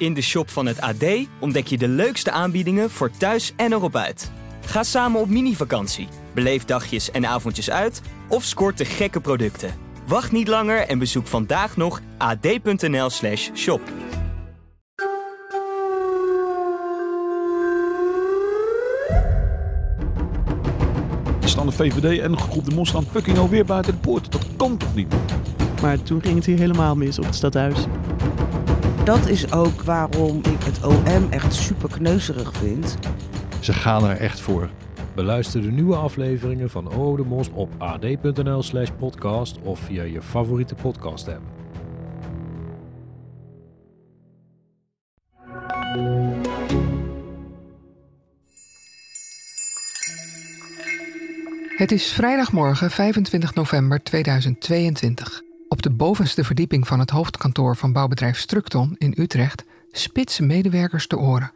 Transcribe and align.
In 0.00 0.14
de 0.14 0.20
shop 0.20 0.50
van 0.50 0.66
het 0.66 0.80
AD 0.80 1.04
ontdek 1.40 1.66
je 1.66 1.78
de 1.78 1.88
leukste 1.88 2.30
aanbiedingen 2.30 2.90
voor 2.90 3.10
thuis 3.10 3.52
en 3.56 3.72
erop 3.72 3.96
uit. 3.96 4.30
Ga 4.66 4.82
samen 4.82 5.20
op 5.20 5.28
mini-vakantie, 5.28 6.08
beleef 6.34 6.64
dagjes 6.64 7.10
en 7.10 7.26
avondjes 7.26 7.70
uit 7.70 8.00
of 8.28 8.44
scoort 8.44 8.78
de 8.78 8.84
gekke 8.84 9.20
producten. 9.20 9.74
Wacht 10.06 10.32
niet 10.32 10.48
langer 10.48 10.86
en 10.86 10.98
bezoek 10.98 11.26
vandaag 11.26 11.76
nog 11.76 12.00
ad.nl/slash 12.18 13.50
shop. 13.54 13.80
staan 21.40 21.66
de 21.66 21.72
VVD 21.72 22.20
en 22.20 22.32
de 22.32 22.38
groep 22.38 22.64
demonstrant 22.64 23.08
fucking 23.08 23.38
alweer 23.38 23.64
buiten 23.64 23.92
de 23.92 23.98
poort. 23.98 24.32
Dat 24.32 24.46
kan 24.56 24.76
toch 24.76 24.94
niet? 24.94 25.14
Maar 25.82 26.02
toen 26.02 26.22
ging 26.22 26.34
het 26.34 26.46
hier 26.46 26.58
helemaal 26.58 26.96
mis 26.96 27.18
op 27.18 27.24
het 27.24 27.34
stadhuis. 27.34 27.86
Dat 29.04 29.28
is 29.28 29.52
ook 29.52 29.82
waarom 29.82 30.36
ik 30.36 30.62
het 30.62 30.84
OM 30.84 31.30
echt 31.30 31.54
super 31.54 31.88
kneuzerig 31.88 32.52
vind. 32.56 32.96
Ze 33.60 33.72
gaan 33.72 34.04
er 34.04 34.16
echt 34.16 34.40
voor. 34.40 34.70
Beluister 35.14 35.62
de 35.62 35.70
nieuwe 35.70 35.96
afleveringen 35.96 36.70
van 36.70 36.92
O 36.92 37.16
de 37.16 37.24
Mos 37.24 37.50
op 37.54 37.70
ad.nl 37.78 38.62
slash 38.62 38.88
podcast 38.98 39.58
of 39.62 39.78
via 39.78 40.02
je 40.02 40.22
favoriete 40.22 40.74
podcast 40.74 41.28
app. 41.28 41.40
Het 51.76 51.92
is 51.92 52.12
vrijdagmorgen 52.12 52.90
25 52.90 53.54
november 53.54 54.02
2022. 54.02 55.49
Op 55.72 55.82
de 55.82 55.90
bovenste 55.90 56.44
verdieping 56.44 56.86
van 56.86 56.98
het 56.98 57.10
hoofdkantoor 57.10 57.76
van 57.76 57.92
bouwbedrijf 57.92 58.38
Structon 58.38 58.94
in 58.98 59.14
Utrecht 59.16 59.64
spitsen 59.90 60.46
medewerkers 60.46 61.08
de 61.08 61.18
oren. 61.18 61.52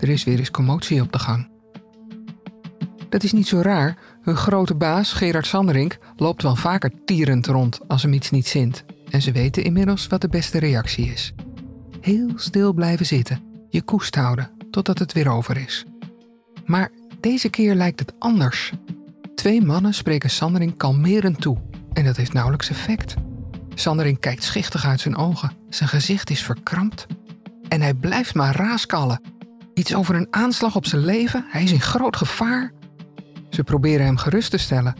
Er 0.00 0.08
is 0.08 0.24
weer 0.24 0.38
eens 0.38 0.50
commotie 0.50 1.02
op 1.02 1.12
de 1.12 1.18
gang. 1.18 1.50
Dat 3.08 3.22
is 3.22 3.32
niet 3.32 3.46
zo 3.46 3.60
raar. 3.60 3.98
Hun 4.22 4.36
grote 4.36 4.74
baas, 4.74 5.12
Gerard 5.12 5.46
Sanderink, 5.46 5.98
loopt 6.16 6.42
wel 6.42 6.56
vaker 6.56 6.92
tierend 7.04 7.46
rond 7.46 7.80
als 7.86 8.02
hem 8.02 8.12
iets 8.12 8.30
niet 8.30 8.46
zint. 8.46 8.84
En 9.10 9.22
ze 9.22 9.32
weten 9.32 9.64
inmiddels 9.64 10.06
wat 10.06 10.20
de 10.20 10.28
beste 10.28 10.58
reactie 10.58 11.12
is. 11.12 11.32
Heel 12.00 12.30
stil 12.34 12.72
blijven 12.72 13.06
zitten, 13.06 13.42
je 13.68 13.82
koest 13.82 14.14
houden 14.14 14.50
totdat 14.70 14.98
het 14.98 15.12
weer 15.12 15.28
over 15.28 15.56
is. 15.56 15.84
Maar 16.64 16.90
deze 17.20 17.48
keer 17.48 17.74
lijkt 17.74 17.98
het 17.98 18.12
anders. 18.18 18.72
Twee 19.34 19.62
mannen 19.62 19.94
spreken 19.94 20.30
Sanderink 20.30 20.78
kalmerend 20.78 21.40
toe 21.40 21.67
en 21.98 22.04
dat 22.04 22.16
heeft 22.16 22.32
nauwelijks 22.32 22.70
effect. 22.70 23.14
Sanderink 23.74 24.20
kijkt 24.20 24.42
schichtig 24.42 24.86
uit 24.86 25.00
zijn 25.00 25.16
ogen, 25.16 25.52
zijn 25.68 25.88
gezicht 25.88 26.30
is 26.30 26.42
verkrampt 26.42 27.06
en 27.68 27.80
hij 27.80 27.94
blijft 27.94 28.34
maar 28.34 28.56
raaskallen. 28.56 29.20
Iets 29.74 29.94
over 29.94 30.14
een 30.14 30.26
aanslag 30.30 30.76
op 30.76 30.86
zijn 30.86 31.04
leven, 31.04 31.44
hij 31.48 31.62
is 31.62 31.72
in 31.72 31.80
groot 31.80 32.16
gevaar. 32.16 32.72
Ze 33.50 33.64
proberen 33.64 34.06
hem 34.06 34.16
gerust 34.16 34.50
te 34.50 34.58
stellen. 34.58 34.94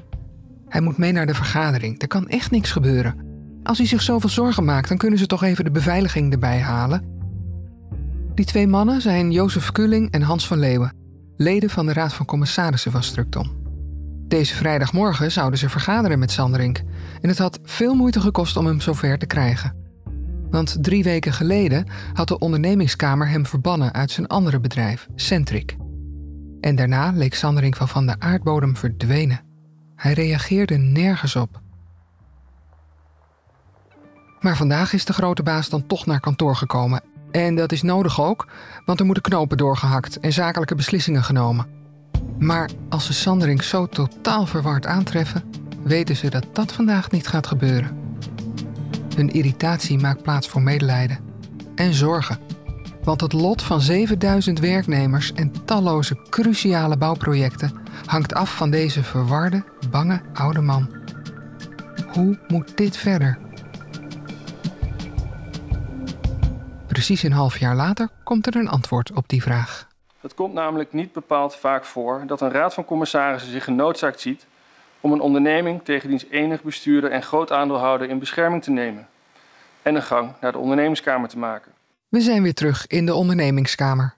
Hij 0.68 0.80
moet 0.80 0.98
mee 0.98 1.12
naar 1.12 1.26
de 1.26 1.34
vergadering, 1.34 2.02
er 2.02 2.08
kan 2.08 2.28
echt 2.28 2.50
niks 2.50 2.70
gebeuren. 2.70 3.26
Als 3.62 3.78
hij 3.78 3.86
zich 3.86 4.02
zoveel 4.02 4.28
zorgen 4.28 4.64
maakt, 4.64 4.88
dan 4.88 4.98
kunnen 4.98 5.18
ze 5.18 5.26
toch 5.26 5.42
even 5.42 5.64
de 5.64 5.70
beveiliging 5.70 6.32
erbij 6.32 6.60
halen. 6.60 7.04
Die 8.34 8.46
twee 8.46 8.66
mannen 8.66 9.00
zijn 9.00 9.30
Jozef 9.30 9.72
Kulling 9.72 10.10
en 10.10 10.22
Hans 10.22 10.46
van 10.46 10.58
Leeuwen, 10.58 10.92
leden 11.36 11.70
van 11.70 11.86
de 11.86 11.92
Raad 11.92 12.12
van 12.12 12.26
Commissarissen 12.26 12.92
van 12.92 13.02
Structon. 13.02 13.57
Deze 14.28 14.54
vrijdagmorgen 14.54 15.32
zouden 15.32 15.58
ze 15.58 15.68
vergaderen 15.68 16.18
met 16.18 16.30
Sanderink 16.30 16.82
en 17.20 17.28
het 17.28 17.38
had 17.38 17.58
veel 17.62 17.94
moeite 17.94 18.20
gekost 18.20 18.56
om 18.56 18.66
hem 18.66 18.80
zover 18.80 19.18
te 19.18 19.26
krijgen. 19.26 19.76
Want 20.50 20.76
drie 20.80 21.04
weken 21.04 21.32
geleden 21.32 21.86
had 22.12 22.28
de 22.28 22.38
ondernemingskamer 22.38 23.28
hem 23.28 23.46
verbannen 23.46 23.92
uit 23.92 24.10
zijn 24.10 24.26
andere 24.26 24.60
bedrijf, 24.60 25.06
Centric. 25.14 25.76
En 26.60 26.76
daarna 26.76 27.10
leek 27.10 27.34
Sanderink 27.34 27.76
van 27.76 27.88
van 27.88 28.06
de 28.06 28.14
aardbodem 28.18 28.76
verdwenen. 28.76 29.40
Hij 29.96 30.12
reageerde 30.12 30.76
nergens 30.76 31.36
op. 31.36 31.60
Maar 34.40 34.56
vandaag 34.56 34.92
is 34.92 35.04
de 35.04 35.12
grote 35.12 35.42
baas 35.42 35.68
dan 35.68 35.86
toch 35.86 36.06
naar 36.06 36.20
kantoor 36.20 36.56
gekomen. 36.56 37.02
En 37.30 37.54
dat 37.54 37.72
is 37.72 37.82
nodig 37.82 38.20
ook, 38.20 38.48
want 38.84 39.00
er 39.00 39.06
moeten 39.06 39.22
knopen 39.22 39.56
doorgehakt 39.56 40.20
en 40.20 40.32
zakelijke 40.32 40.74
beslissingen 40.74 41.24
genomen. 41.24 41.77
Maar 42.38 42.70
als 42.88 43.06
ze 43.06 43.12
Sanderink 43.12 43.62
zo 43.62 43.86
totaal 43.86 44.46
verward 44.46 44.86
aantreffen, 44.86 45.44
weten 45.82 46.16
ze 46.16 46.30
dat 46.30 46.46
dat 46.52 46.72
vandaag 46.72 47.10
niet 47.10 47.26
gaat 47.26 47.46
gebeuren. 47.46 47.98
Hun 49.14 49.30
irritatie 49.30 49.98
maakt 49.98 50.22
plaats 50.22 50.48
voor 50.48 50.62
medelijden 50.62 51.18
en 51.74 51.94
zorgen. 51.94 52.38
Want 53.02 53.20
het 53.20 53.32
lot 53.32 53.62
van 53.62 53.80
7000 53.80 54.58
werknemers 54.58 55.32
en 55.32 55.52
talloze 55.64 56.16
cruciale 56.30 56.96
bouwprojecten 56.96 57.72
hangt 58.06 58.34
af 58.34 58.56
van 58.56 58.70
deze 58.70 59.02
verwarde, 59.02 59.64
bange 59.90 60.20
oude 60.32 60.60
man. 60.60 60.90
Hoe 62.08 62.38
moet 62.48 62.76
dit 62.76 62.96
verder? 62.96 63.38
Precies 66.86 67.22
een 67.22 67.32
half 67.32 67.58
jaar 67.58 67.76
later 67.76 68.08
komt 68.24 68.46
er 68.46 68.56
een 68.56 68.68
antwoord 68.68 69.12
op 69.12 69.28
die 69.28 69.42
vraag. 69.42 69.87
Het 70.20 70.34
komt 70.34 70.52
namelijk 70.52 70.92
niet 70.92 71.12
bepaald 71.12 71.56
vaak 71.56 71.84
voor 71.84 72.22
dat 72.26 72.40
een 72.40 72.50
raad 72.50 72.74
van 72.74 72.84
commissarissen 72.84 73.50
zich 73.50 73.64
genoodzaakt 73.64 74.20
ziet 74.20 74.46
om 75.00 75.12
een 75.12 75.20
onderneming 75.20 75.84
tegen 75.84 76.08
diens 76.08 76.26
enig 76.30 76.62
bestuurder 76.62 77.10
en 77.10 77.22
groot 77.22 77.52
aandeelhouder 77.52 78.08
in 78.08 78.18
bescherming 78.18 78.62
te 78.62 78.70
nemen 78.70 79.08
en 79.82 79.94
een 79.94 80.02
gang 80.02 80.32
naar 80.40 80.52
de 80.52 80.58
ondernemingskamer 80.58 81.28
te 81.28 81.38
maken. 81.38 81.72
We 82.08 82.20
zijn 82.20 82.42
weer 82.42 82.54
terug 82.54 82.86
in 82.86 83.06
de 83.06 83.14
ondernemingskamer. 83.14 84.14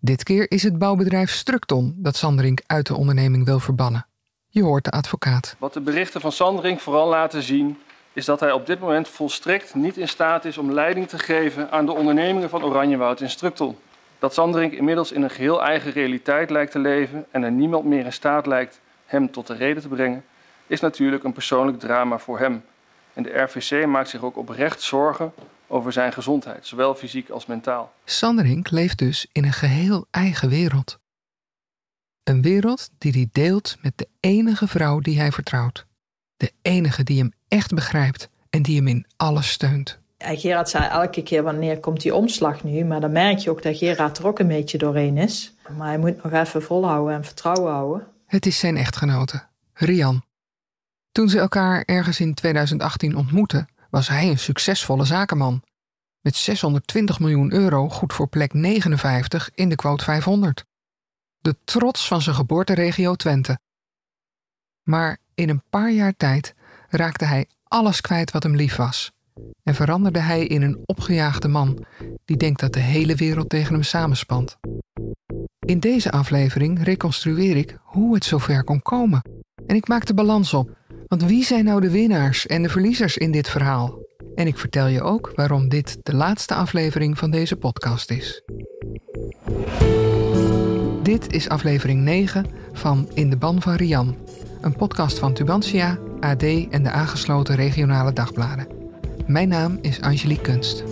Dit 0.00 0.22
keer 0.22 0.50
is 0.50 0.62
het 0.62 0.78
bouwbedrijf 0.78 1.30
Structon 1.30 1.94
dat 1.96 2.16
Sanderink 2.16 2.62
uit 2.66 2.86
de 2.86 2.96
onderneming 2.96 3.44
wil 3.44 3.60
verbannen. 3.60 4.06
Je 4.48 4.62
hoort 4.62 4.84
de 4.84 4.90
advocaat. 4.90 5.56
Wat 5.58 5.72
de 5.72 5.80
berichten 5.80 6.20
van 6.20 6.32
Sanderink 6.32 6.80
vooral 6.80 7.08
laten 7.08 7.42
zien, 7.42 7.78
is 8.12 8.24
dat 8.24 8.40
hij 8.40 8.52
op 8.52 8.66
dit 8.66 8.80
moment 8.80 9.08
volstrekt 9.08 9.74
niet 9.74 9.96
in 9.96 10.08
staat 10.08 10.44
is 10.44 10.58
om 10.58 10.72
leiding 10.72 11.08
te 11.08 11.18
geven 11.18 11.70
aan 11.70 11.86
de 11.86 11.92
ondernemingen 11.92 12.50
van 12.50 12.64
Oranjewoud 12.64 13.20
in 13.20 13.30
Structon. 13.30 13.76
Dat 14.18 14.34
Sanderink 14.34 14.72
inmiddels 14.72 15.12
in 15.12 15.22
een 15.22 15.30
geheel 15.30 15.62
eigen 15.62 15.92
realiteit 15.92 16.50
lijkt 16.50 16.72
te 16.72 16.78
leven 16.78 17.26
en 17.30 17.42
er 17.42 17.50
niemand 17.52 17.84
meer 17.84 18.04
in 18.04 18.12
staat 18.12 18.46
lijkt 18.46 18.80
hem 19.06 19.30
tot 19.30 19.46
de 19.46 19.54
reden 19.54 19.82
te 19.82 19.88
brengen, 19.88 20.24
is 20.66 20.80
natuurlijk 20.80 21.24
een 21.24 21.32
persoonlijk 21.32 21.78
drama 21.78 22.18
voor 22.18 22.38
hem. 22.38 22.64
En 23.12 23.22
de 23.22 23.38
RVC 23.38 23.86
maakt 23.86 24.08
zich 24.08 24.22
ook 24.22 24.36
oprecht 24.36 24.82
zorgen 24.82 25.32
over 25.66 25.92
zijn 25.92 26.12
gezondheid, 26.12 26.66
zowel 26.66 26.94
fysiek 26.94 27.28
als 27.28 27.46
mentaal. 27.46 27.92
Sanderink 28.04 28.70
leeft 28.70 28.98
dus 28.98 29.26
in 29.32 29.44
een 29.44 29.52
geheel 29.52 30.06
eigen 30.10 30.48
wereld. 30.48 30.98
Een 32.22 32.42
wereld 32.42 32.90
die 32.98 33.12
hij 33.12 33.28
deelt 33.32 33.76
met 33.82 33.98
de 33.98 34.08
enige 34.20 34.68
vrouw 34.68 35.00
die 35.00 35.18
hij 35.18 35.32
vertrouwt. 35.32 35.86
De 36.36 36.52
enige 36.62 37.02
die 37.02 37.18
hem 37.18 37.32
echt 37.48 37.74
begrijpt 37.74 38.28
en 38.50 38.62
die 38.62 38.76
hem 38.76 38.88
in 38.88 39.06
alles 39.16 39.50
steunt. 39.50 40.02
Gerard 40.26 40.68
zei 40.68 40.84
elke 40.84 41.22
keer 41.22 41.42
wanneer 41.42 41.80
komt 41.80 42.00
die 42.00 42.14
omslag 42.14 42.64
nu, 42.64 42.84
maar 42.84 43.00
dan 43.00 43.12
merk 43.12 43.38
je 43.38 43.50
ook 43.50 43.62
dat 43.62 43.76
Gerard 43.76 44.18
er 44.18 44.26
ook 44.26 44.38
een 44.38 44.48
beetje 44.48 44.78
doorheen 44.78 45.18
is. 45.18 45.54
Maar 45.76 45.88
hij 45.88 45.98
moet 45.98 46.22
nog 46.22 46.32
even 46.32 46.62
volhouden 46.62 47.14
en 47.14 47.24
vertrouwen 47.24 47.72
houden. 47.72 48.06
Het 48.26 48.46
is 48.46 48.58
zijn 48.58 48.76
echtgenote, 48.76 49.42
Rian. 49.72 50.24
Toen 51.12 51.28
ze 51.28 51.38
elkaar 51.38 51.82
ergens 51.82 52.20
in 52.20 52.34
2018 52.34 53.16
ontmoetten, 53.16 53.68
was 53.90 54.08
hij 54.08 54.28
een 54.28 54.38
succesvolle 54.38 55.04
zakenman. 55.04 55.62
Met 56.20 56.36
620 56.36 57.20
miljoen 57.20 57.52
euro 57.52 57.88
goed 57.88 58.12
voor 58.12 58.28
plek 58.28 58.52
59 58.52 59.50
in 59.54 59.68
de 59.68 59.74
quote 59.74 60.04
500. 60.04 60.64
De 61.38 61.56
trots 61.64 62.06
van 62.06 62.22
zijn 62.22 62.36
geboorteregio 62.36 63.14
Twente. 63.14 63.58
Maar 64.82 65.18
in 65.34 65.48
een 65.48 65.62
paar 65.70 65.90
jaar 65.90 66.16
tijd 66.16 66.54
raakte 66.88 67.24
hij 67.24 67.48
alles 67.64 68.00
kwijt 68.00 68.30
wat 68.30 68.42
hem 68.42 68.56
lief 68.56 68.76
was. 68.76 69.12
En 69.62 69.74
veranderde 69.74 70.18
hij 70.18 70.46
in 70.46 70.62
een 70.62 70.78
opgejaagde 70.84 71.48
man 71.48 71.84
die 72.24 72.36
denkt 72.36 72.60
dat 72.60 72.72
de 72.72 72.80
hele 72.80 73.14
wereld 73.14 73.48
tegen 73.48 73.74
hem 73.74 73.82
samenspant. 73.82 74.56
In 75.66 75.80
deze 75.80 76.10
aflevering 76.10 76.82
reconstrueer 76.82 77.56
ik 77.56 77.78
hoe 77.82 78.14
het 78.14 78.24
zover 78.24 78.64
kon 78.64 78.82
komen. 78.82 79.22
En 79.66 79.76
ik 79.76 79.88
maak 79.88 80.06
de 80.06 80.14
balans 80.14 80.54
op. 80.54 80.76
Want 81.06 81.24
wie 81.24 81.44
zijn 81.44 81.64
nou 81.64 81.80
de 81.80 81.90
winnaars 81.90 82.46
en 82.46 82.62
de 82.62 82.68
verliezers 82.68 83.16
in 83.16 83.32
dit 83.32 83.48
verhaal? 83.48 83.98
En 84.34 84.46
ik 84.46 84.58
vertel 84.58 84.86
je 84.86 85.02
ook 85.02 85.32
waarom 85.34 85.68
dit 85.68 85.98
de 86.02 86.14
laatste 86.14 86.54
aflevering 86.54 87.18
van 87.18 87.30
deze 87.30 87.56
podcast 87.56 88.10
is. 88.10 88.42
Dit 91.02 91.32
is 91.32 91.48
aflevering 91.48 92.00
9 92.02 92.46
van 92.72 93.08
In 93.14 93.30
de 93.30 93.36
Ban 93.36 93.62
van 93.62 93.74
Rian, 93.74 94.16
een 94.60 94.76
podcast 94.76 95.18
van 95.18 95.34
Tubantia, 95.34 95.98
AD 96.20 96.42
en 96.42 96.82
de 96.82 96.90
aangesloten 96.90 97.54
regionale 97.54 98.12
dagbladen. 98.12 98.73
Mijn 99.26 99.48
naam 99.48 99.78
is 99.80 100.00
Angelique 100.00 100.42
Kunst. 100.42 100.84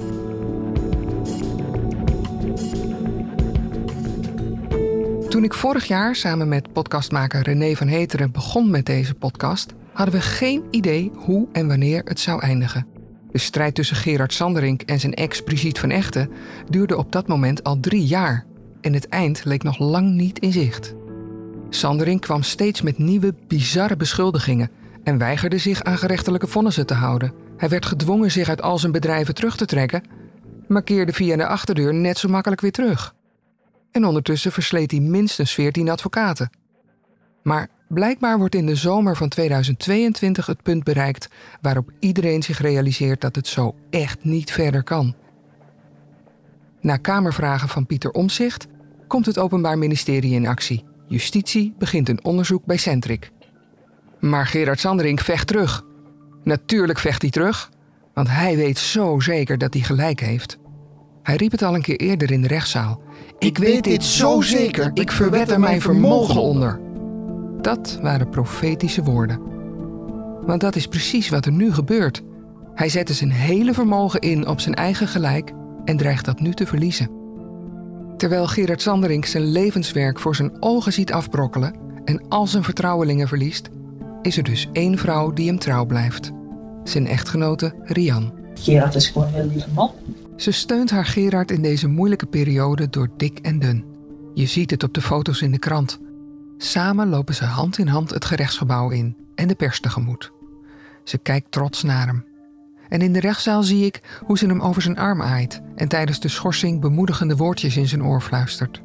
Toen 5.31 5.45
ik 5.45 5.55
vorig 5.55 5.85
jaar 5.85 6.17
samen 6.17 6.49
met 6.49 6.73
podcastmaker 6.73 7.43
René 7.43 7.75
van 7.75 7.87
Heteren 7.87 8.33
begon 8.33 8.71
met 8.71 8.87
deze 8.87 9.15
podcast, 9.15 9.73
hadden 9.93 10.15
we 10.15 10.21
geen 10.21 10.63
idee 10.71 11.11
hoe 11.15 11.49
en 11.53 11.69
wanneer 11.69 12.03
het 12.05 12.21
zou 12.21 12.41
eindigen. 12.41 12.87
De 13.31 13.39
strijd 13.39 13.75
tussen 13.75 13.97
Gerard 13.97 14.33
Sanderink 14.33 14.83
en 14.83 15.01
zijn 15.01 15.15
ex 15.15 15.43
Brigitte 15.43 15.81
van 15.81 15.91
Echten 15.91 16.31
duurde 16.69 16.97
op 16.97 17.13
dat 17.13 17.27
moment 17.27 17.65
al 17.65 17.81
drie 17.81 18.05
jaar 18.05 18.45
en 18.81 18.93
het 18.93 19.09
eind 19.09 19.45
leek 19.45 19.63
nog 19.63 19.79
lang 19.79 20.11
niet 20.11 20.39
in 20.39 20.53
zicht. 20.53 20.95
Sanderink 21.71 22.21
kwam 22.21 22.43
steeds 22.43 22.83
met 22.83 22.99
nieuwe, 22.99 23.35
bizarre 23.49 23.97
beschuldigingen 23.97 24.71
en 25.05 25.19
weigerde 25.19 25.59
zich 25.59 25.83
aan 25.83 25.99
gerechtelijke 25.99 26.47
vonnissen 26.47 26.87
te 26.87 26.95
houden. 26.95 27.42
Hij 27.63 27.71
werd 27.71 27.87
gedwongen 27.87 28.31
zich 28.31 28.49
uit 28.49 28.63
al 28.63 28.79
zijn 28.79 28.93
bedrijven 28.93 29.35
terug 29.35 29.57
te 29.57 29.67
trekken, 29.67 30.03
maar 30.69 30.83
keerde 30.83 31.13
via 31.13 31.37
de 31.37 31.47
achterdeur 31.47 31.95
net 31.95 32.19
zo 32.19 32.29
makkelijk 32.29 32.61
weer 32.61 32.73
terug. 32.73 33.15
En 33.91 34.05
ondertussen 34.05 34.53
versleet 34.53 34.91
hij 34.91 35.01
minstens 35.01 35.53
14 35.55 35.89
advocaten. 35.89 36.51
Maar 37.43 37.69
blijkbaar 37.89 38.39
wordt 38.39 38.55
in 38.55 38.67
de 38.67 38.75
zomer 38.75 39.17
van 39.17 39.29
2022 39.29 40.47
het 40.47 40.63
punt 40.63 40.85
bereikt 40.85 41.29
waarop 41.61 41.91
iedereen 41.99 42.43
zich 42.43 42.59
realiseert 42.59 43.21
dat 43.21 43.37
het 43.37 43.47
zo 43.47 43.75
echt 43.91 44.25
niet 44.25 44.53
verder 44.53 44.83
kan. 44.83 45.15
Na 46.81 46.97
kamervragen 46.97 47.69
van 47.69 47.87
Pieter 47.87 48.11
Omzicht 48.11 48.67
komt 49.07 49.27
het 49.27 49.39
Openbaar 49.39 49.79
Ministerie 49.79 50.35
in 50.35 50.47
actie. 50.47 50.85
Justitie 51.07 51.75
begint 51.79 52.09
een 52.09 52.25
onderzoek 52.25 52.65
bij 52.65 52.77
Centric. 52.77 53.31
Maar 54.21 54.47
Gerard 54.47 54.81
Sanderink 54.81 55.21
vecht 55.21 55.47
terug. 55.47 55.91
Natuurlijk 56.45 56.99
vecht 56.99 57.23
hij 57.23 57.31
terug, 57.31 57.71
want 58.15 58.29
hij 58.29 58.57
weet 58.57 58.79
zo 58.79 59.21
zeker 59.21 59.59
dat 59.59 59.75
hij 59.75 59.83
gelijk 59.83 60.21
heeft. 60.21 60.59
Hij 61.23 61.37
riep 61.37 61.51
het 61.51 61.63
al 61.63 61.75
een 61.75 61.83
keer 61.83 61.97
eerder 61.97 62.31
in 62.31 62.43
de 62.43 62.49
rechtszaal. 62.49 63.03
Ik 63.39 63.59
weet 63.59 63.85
dit 63.85 64.05
zo 64.05 64.41
zeker, 64.41 64.91
ik 64.95 65.13
verwet 65.13 65.51
er 65.51 65.61
mijn 65.61 65.81
vermogen 65.81 66.43
onder. 66.43 66.81
Dat 67.61 67.99
waren 68.03 68.29
profetische 68.29 69.03
woorden. 69.03 69.41
Want 70.47 70.61
dat 70.61 70.77
is 70.77 70.87
precies 70.87 71.29
wat 71.29 71.47
er 71.47 71.53
nu 71.53 71.73
gebeurt. 71.73 72.23
Hij 72.75 72.89
zette 72.89 73.15
zijn 73.15 73.31
hele 73.31 73.75
vermogen 73.75 74.21
in 74.21 74.47
op 74.47 74.61
zijn 74.61 74.75
eigen 74.75 75.09
gelijk 75.09 75.53
en 75.85 75.97
dreigt 75.97 76.25
dat 76.25 76.41
nu 76.41 76.53
te 76.53 76.67
verliezen. 76.67 77.11
Terwijl 78.17 78.47
Gerard 78.47 78.83
Sanderink 78.83 79.25
zijn 79.25 79.45
levenswerk 79.45 80.19
voor 80.21 80.37
zijn 80.37 80.63
ogen 80.63 80.93
ziet 80.93 81.13
afbrokkelen 81.13 81.75
en 82.05 82.29
al 82.29 82.47
zijn 82.47 82.63
vertrouwelingen 82.63 83.29
verliest, 83.29 83.69
is 84.23 84.37
er 84.37 84.43
dus 84.43 84.69
één 84.73 84.99
vrouw 84.99 85.33
die 85.33 85.47
hem 85.47 85.59
trouw 85.59 85.85
blijft. 85.85 86.31
Zijn 86.85 87.07
echtgenote 87.07 87.75
Rian. 87.83 88.33
Gerard 88.55 88.95
is 88.95 89.07
gewoon 89.07 89.27
een 89.27 89.35
heel 89.35 89.47
lieve 89.47 89.69
man. 89.75 89.91
Ze 90.37 90.51
steunt 90.51 90.91
haar 90.91 91.07
Gerard 91.07 91.51
in 91.51 91.63
deze 91.63 91.89
moeilijke 91.89 92.27
periode 92.27 92.91
door 92.91 93.09
dik 93.17 93.39
en 93.39 93.59
dun. 93.59 93.85
Je 94.35 94.47
ziet 94.47 94.71
het 94.71 94.83
op 94.83 94.95
de 94.95 95.01
foto's 95.01 95.43
in 95.43 95.51
de 95.51 95.59
krant. 95.59 95.99
Samen 96.57 97.09
lopen 97.09 97.35
ze 97.35 97.45
hand 97.45 97.79
in 97.79 97.87
hand 97.87 98.11
het 98.11 98.25
gerechtsgebouw 98.25 98.91
in 98.91 99.17
en 99.35 99.49
de 99.49 99.55
pers 99.55 99.81
tegemoet. 99.81 100.33
Ze 101.05 101.19
kijkt 101.19 101.51
trots 101.51 101.83
naar 101.83 102.07
hem. 102.07 102.25
En 102.89 103.01
in 103.01 103.13
de 103.13 103.21
rechtszaal 103.21 103.63
zie 103.63 103.85
ik 103.85 104.21
hoe 104.27 104.39
ze 104.39 104.47
hem 104.47 104.61
over 104.61 104.83
zijn 104.83 104.99
arm 104.99 105.23
aait 105.23 105.61
en 105.75 105.89
tijdens 105.89 106.21
de 106.21 106.29
schorsing 106.29 106.81
bemoedigende 106.81 107.37
woordjes 107.37 107.77
in 107.77 107.89
zijn 107.89 108.05
oor 108.05 108.21
fluistert. 108.21 108.83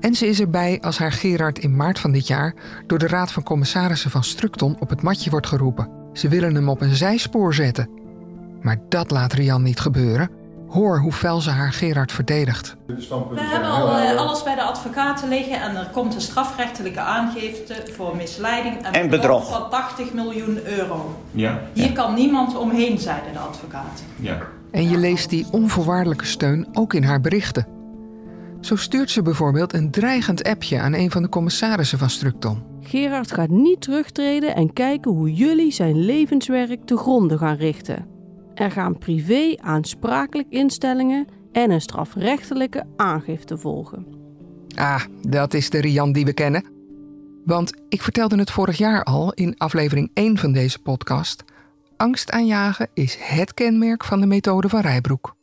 En 0.00 0.14
ze 0.14 0.26
is 0.26 0.40
erbij 0.40 0.80
als 0.80 0.98
haar 0.98 1.12
Gerard 1.12 1.58
in 1.58 1.76
maart 1.76 1.98
van 1.98 2.12
dit 2.12 2.26
jaar 2.26 2.54
door 2.86 2.98
de 2.98 3.06
Raad 3.06 3.32
van 3.32 3.42
Commissarissen 3.42 4.10
van 4.10 4.24
Structon 4.24 4.76
op 4.80 4.88
het 4.90 5.02
matje 5.02 5.30
wordt 5.30 5.46
geroepen. 5.46 5.88
Ze 6.12 6.28
willen 6.28 6.54
hem 6.54 6.68
op 6.68 6.80
een 6.80 6.94
zijspoor 6.94 7.54
zetten. 7.54 7.90
Maar 8.62 8.76
dat 8.88 9.10
laat 9.10 9.32
Rian 9.32 9.62
niet 9.62 9.80
gebeuren. 9.80 10.30
Hoor 10.68 10.98
hoe 10.98 11.12
fel 11.12 11.40
ze 11.40 11.50
haar 11.50 11.72
Gerard 11.72 12.12
verdedigt. 12.12 12.76
We 12.86 13.40
hebben 13.40 13.70
al 13.70 13.98
eh, 13.98 14.16
alles 14.16 14.42
bij 14.42 14.54
de 14.54 14.62
advocaten 14.62 15.28
liggen 15.28 15.60
en 15.60 15.76
er 15.76 15.88
komt 15.92 16.14
een 16.14 16.20
strafrechtelijke 16.20 17.00
aangifte 17.00 17.74
voor 17.92 18.16
misleiding 18.16 18.82
en, 18.82 18.92
En 18.92 19.10
bedrog. 19.10 19.50
van 19.50 19.70
80 19.70 20.12
miljoen 20.12 20.58
euro. 20.66 21.22
Ja. 21.30 21.60
Hier 21.72 21.92
kan 21.92 22.14
niemand 22.14 22.56
omheen, 22.56 22.98
zeiden 22.98 23.32
de 23.32 23.38
advocaten. 23.38 24.04
Ja. 24.16 24.38
En 24.70 24.88
je 24.88 24.96
leest 24.96 25.30
die 25.30 25.46
onvoorwaardelijke 25.50 26.24
steun 26.26 26.66
ook 26.72 26.94
in 26.94 27.02
haar 27.02 27.20
berichten. 27.20 27.66
Zo 28.60 28.76
stuurt 28.76 29.10
ze 29.10 29.22
bijvoorbeeld 29.22 29.72
een 29.72 29.90
dreigend 29.90 30.44
appje 30.44 30.80
aan 30.80 30.94
een 30.94 31.10
van 31.10 31.22
de 31.22 31.28
commissarissen 31.28 31.98
van 31.98 32.10
Structon. 32.10 32.62
Gerard 32.80 33.32
gaat 33.32 33.48
niet 33.48 33.80
terugtreden 33.80 34.54
en 34.54 34.72
kijken 34.72 35.10
hoe 35.10 35.32
jullie 35.32 35.72
zijn 35.72 36.04
levenswerk 36.04 36.84
te 36.84 36.96
gronden 36.96 37.38
gaan 37.38 37.56
richten. 37.56 38.06
Er 38.54 38.70
gaan 38.70 38.98
privé 38.98 39.54
aansprakelijk 39.56 40.48
instellingen 40.50 41.26
en 41.52 41.70
een 41.70 41.80
strafrechtelijke 41.80 42.86
aangifte 42.96 43.58
volgen. 43.58 44.06
Ah, 44.74 45.04
dat 45.22 45.54
is 45.54 45.70
de 45.70 45.80
Rian 45.80 46.12
die 46.12 46.24
we 46.24 46.32
kennen. 46.32 46.64
Want 47.44 47.72
ik 47.88 48.02
vertelde 48.02 48.38
het 48.38 48.50
vorig 48.50 48.78
jaar 48.78 49.02
al 49.02 49.32
in 49.32 49.56
aflevering 49.56 50.10
1 50.14 50.38
van 50.38 50.52
deze 50.52 50.78
podcast. 50.78 51.44
Angst 51.96 52.30
aanjagen 52.30 52.88
is 52.94 53.16
het 53.20 53.54
kenmerk 53.54 54.04
van 54.04 54.20
de 54.20 54.26
methode 54.26 54.68
van 54.68 54.80
Rijbroek. 54.80 55.36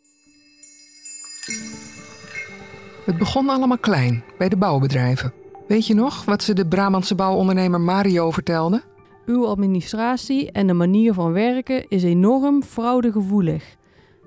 Het 3.06 3.18
begon 3.18 3.50
allemaal 3.50 3.78
klein, 3.78 4.24
bij 4.38 4.50
de 4.50 4.58
bouwbedrijven. 4.58 5.34
Weet 5.68 5.88
je 5.88 5.94
nog 5.94 6.26
wat 6.26 6.44
ze 6.44 6.54
de 6.54 6.68
Brabantse 6.68 7.16
bouwondernemer 7.16 7.82
Mario 7.82 8.32
vertelde? 8.32 8.84
Uw 9.26 9.48
administratie 9.48 10.52
en 10.52 10.68
de 10.68 10.74
manier 10.74 11.14
van 11.14 11.32
werken 11.32 11.86
is 11.88 12.04
enorm 12.04 12.64
fraudegevoelig. 12.64 13.76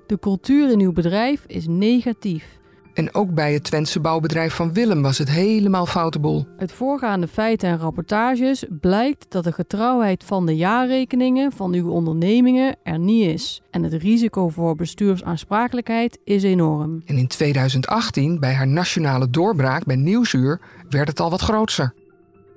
De 0.07 0.19
cultuur 0.19 0.71
in 0.71 0.79
uw 0.79 0.91
bedrijf 0.91 1.43
is 1.47 1.67
negatief. 1.67 2.58
En 2.99 3.13
ook 3.13 3.33
bij 3.33 3.53
het 3.53 3.63
Twentse 3.63 3.99
bouwbedrijf 3.99 4.53
van 4.53 4.73
Willem 4.73 5.01
was 5.01 5.17
het 5.17 5.29
helemaal 5.29 5.85
foute 5.85 6.19
boel. 6.19 6.47
Uit 6.57 6.71
voorgaande 6.71 7.27
feiten 7.27 7.69
en 7.69 7.77
rapportages 7.77 8.65
blijkt 8.69 9.25
dat 9.29 9.43
de 9.43 9.51
getrouwheid 9.51 10.23
van 10.23 10.45
de 10.45 10.55
jaarrekeningen 10.55 11.51
van 11.51 11.73
uw 11.73 11.89
ondernemingen 11.89 12.75
er 12.83 12.99
niet 12.99 13.25
is. 13.25 13.61
En 13.71 13.83
het 13.83 13.93
risico 13.93 14.49
voor 14.49 14.75
bestuursaansprakelijkheid 14.75 16.19
is 16.23 16.43
enorm. 16.43 17.01
En 17.05 17.17
in 17.17 17.27
2018, 17.27 18.39
bij 18.39 18.53
haar 18.53 18.67
nationale 18.67 19.29
doorbraak 19.29 19.85
bij 19.85 19.95
Nieuwsuur, 19.95 20.61
werd 20.89 21.07
het 21.07 21.19
al 21.19 21.29
wat 21.29 21.41
grootser. 21.41 21.93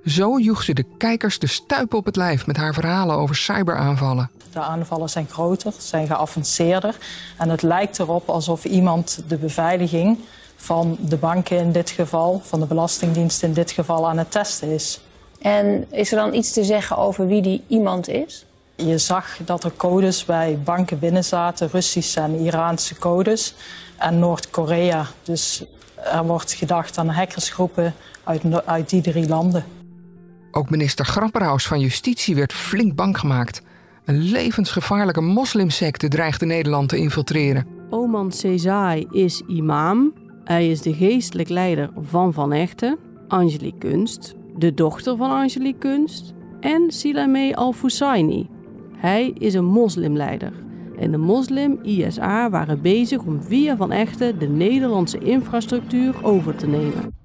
Zo 0.05 0.39
joeg 0.39 0.63
ze 0.63 0.73
de 0.73 0.85
kijkers 0.97 1.39
de 1.39 1.47
stuipen 1.47 1.97
op 1.97 2.05
het 2.05 2.15
lijf 2.15 2.47
met 2.47 2.57
haar 2.57 2.73
verhalen 2.73 3.15
over 3.15 3.35
cyberaanvallen. 3.35 4.29
De 4.53 4.59
aanvallen 4.59 5.09
zijn 5.09 5.27
groter, 5.29 5.73
zijn 5.77 6.07
geavanceerder. 6.07 6.97
En 7.37 7.49
het 7.49 7.61
lijkt 7.61 7.99
erop 7.99 8.29
alsof 8.29 8.65
iemand 8.65 9.23
de 9.27 9.37
beveiliging 9.37 10.19
van 10.55 10.97
de 10.99 11.17
banken 11.17 11.57
in 11.57 11.71
dit 11.71 11.89
geval, 11.89 12.41
van 12.43 12.59
de 12.59 12.65
Belastingdienst 12.65 13.43
in 13.43 13.53
dit 13.53 13.71
geval, 13.71 14.07
aan 14.07 14.17
het 14.17 14.31
testen 14.31 14.69
is. 14.69 15.01
En 15.41 15.91
is 15.91 16.11
er 16.11 16.17
dan 16.17 16.33
iets 16.33 16.51
te 16.51 16.63
zeggen 16.63 16.97
over 16.97 17.27
wie 17.27 17.41
die 17.41 17.63
iemand 17.67 18.07
is? 18.07 18.45
Je 18.75 18.97
zag 18.97 19.37
dat 19.45 19.63
er 19.63 19.71
codes 19.71 20.25
bij 20.25 20.59
banken 20.63 20.99
binnen 20.99 21.23
zaten, 21.23 21.69
Russische 21.71 22.19
en 22.19 22.39
Iraanse 22.39 22.95
codes. 22.95 23.55
En 23.97 24.19
Noord-Korea. 24.19 25.07
Dus 25.23 25.63
er 25.95 26.25
wordt 26.25 26.53
gedacht 26.53 26.97
aan 26.97 27.09
hackersgroepen 27.09 27.93
uit, 28.23 28.65
uit 28.65 28.89
die 28.89 29.01
drie 29.01 29.27
landen. 29.27 29.65
Ook 30.51 30.69
minister 30.69 31.05
Grapperhaus 31.05 31.67
van 31.67 31.79
Justitie 31.79 32.35
werd 32.35 32.53
flink 32.53 32.95
bang 32.95 33.19
gemaakt. 33.19 33.61
Een 34.05 34.21
levensgevaarlijke 34.21 35.21
moslimsecte 35.21 36.07
dreigde 36.07 36.45
Nederland 36.45 36.89
te 36.89 36.97
infiltreren. 36.97 37.67
Oman 37.89 38.31
Sezai 38.31 39.07
is 39.11 39.41
imam. 39.47 40.13
Hij 40.43 40.69
is 40.69 40.81
de 40.81 40.93
geestelijk 40.93 41.49
leider 41.49 41.89
van 42.01 42.33
Van 42.33 42.53
Echten, 42.53 42.97
Angelique 43.27 43.77
Kunst, 43.77 44.35
de 44.57 44.73
dochter 44.73 45.17
van 45.17 45.31
Angelique 45.31 45.79
Kunst 45.79 46.33
en 46.59 46.91
Silameh 46.91 47.55
Al-Fusaini. 47.55 48.49
Hij 48.97 49.33
is 49.37 49.53
een 49.53 49.65
moslimleider. 49.65 50.53
En 50.97 51.11
de 51.11 51.17
moslim 51.17 51.79
ISA 51.83 52.49
waren 52.49 52.81
bezig 52.81 53.21
om 53.23 53.43
via 53.43 53.75
Van 53.75 53.91
Echten 53.91 54.39
de 54.39 54.47
Nederlandse 54.47 55.17
infrastructuur 55.17 56.23
over 56.23 56.55
te 56.55 56.67
nemen. 56.67 57.15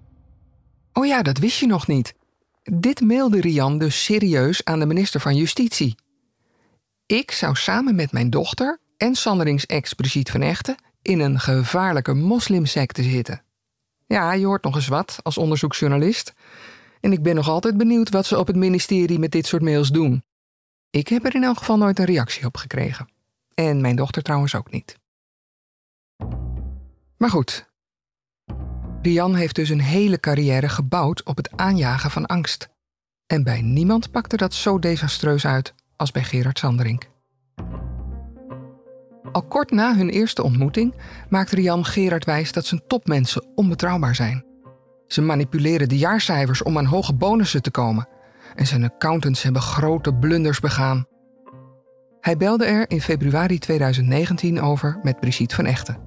Oh 0.93 1.07
ja, 1.07 1.23
dat 1.23 1.39
wist 1.39 1.61
je 1.61 1.67
nog 1.67 1.87
niet. 1.87 2.15
Dit 2.63 3.01
mailde 3.01 3.41
Rian 3.41 3.79
dus 3.79 4.05
serieus 4.05 4.65
aan 4.65 4.79
de 4.79 4.87
minister 4.87 5.21
van 5.21 5.37
Justitie. 5.37 5.95
Ik 7.09 7.31
zou 7.31 7.55
samen 7.55 7.95
met 7.95 8.13
mijn 8.13 8.31
dochter 8.31 8.79
en 8.97 9.15
Sanderings 9.15 9.67
ex 9.67 9.93
Brigitte 9.93 10.33
van 10.33 10.43
Echten 10.43 10.77
in 11.03 11.21
een 11.21 11.41
gevaarlijke 11.41 12.15
moslimsecte 12.15 13.03
zitten. 13.03 13.43
Ja, 14.07 14.33
je 14.33 14.47
hoort 14.47 14.65
nog 14.65 14.75
eens 14.75 14.89
wat 14.89 15.19
als 15.23 15.39
onderzoeksjournalist. 15.39 16.33
En 17.01 17.13
ik 17.13 17.23
ben 17.23 17.35
nog 17.35 17.49
altijd 17.49 17.77
benieuwd 17.77 18.11
wat 18.11 18.27
ze 18.27 18.39
op 18.39 18.47
het 18.47 18.57
ministerie 18.57 19.19
met 19.19 19.31
dit 19.31 19.47
soort 19.47 19.63
mails 19.63 19.89
doen. 19.89 20.23
Ik 20.91 21.09
heb 21.09 21.25
er 21.25 21.35
in 21.35 21.43
elk 21.43 21.59
geval 21.59 21.77
nooit 21.77 21.99
een 21.99 22.05
reactie 22.05 22.47
op 22.47 22.57
gekregen. 22.57 23.09
En 23.55 23.81
mijn 23.81 23.97
dochter 23.97 24.23
trouwens 24.23 24.55
ook 24.55 24.71
niet. 24.71 24.99
Maar 27.17 27.31
goed. 27.31 27.71
Rian 29.03 29.35
heeft 29.35 29.55
dus 29.55 29.69
een 29.69 29.81
hele 29.81 30.21
carrière 30.21 30.69
gebouwd 30.69 31.23
op 31.23 31.37
het 31.37 31.57
aanjagen 31.57 32.11
van 32.11 32.27
angst. 32.27 32.69
En 33.27 33.45
bij 33.45 33.61
niemand 33.61 34.11
pakte 34.11 34.37
dat 34.37 34.55
zo 34.55 34.79
desastreus 34.79 35.47
uit 35.47 35.75
als 35.99 36.11
bij 36.11 36.25
Gerard 36.25 36.59
Sanderink. 36.59 37.09
Al 39.33 39.43
kort 39.43 39.71
na 39.71 39.97
hun 39.97 40.09
eerste 40.09 40.43
ontmoeting 40.43 40.95
maakt 41.29 41.51
Rian 41.51 41.85
Gerard 41.85 42.25
wijs 42.25 42.53
dat 42.53 42.67
zijn 42.67 42.83
topmensen 42.87 43.47
onbetrouwbaar 43.55 44.15
zijn. 44.15 44.45
Ze 45.07 45.23
manipuleren 45.23 45.89
de 45.89 45.99
jaarcijfers 45.99 46.63
om 46.63 46.79
aan 46.79 46.85
hoge 46.85 47.15
bonussen 47.15 47.63
te 47.63 47.71
komen. 47.71 48.09
En 48.55 48.67
zijn 48.67 48.85
accountants 48.85 49.43
hebben 49.43 49.63
grote 49.63 50.15
blunders 50.15 50.61
begaan. 50.61 51.07
Hij 52.21 52.37
belde 52.37 52.65
er 52.65 52.91
in 52.91 53.01
februari 53.01 53.59
2019 53.59 54.61
over 54.61 54.99
met 55.03 55.21
Brigitte 55.21 55.55
van 55.55 55.67
Echten. 55.67 55.99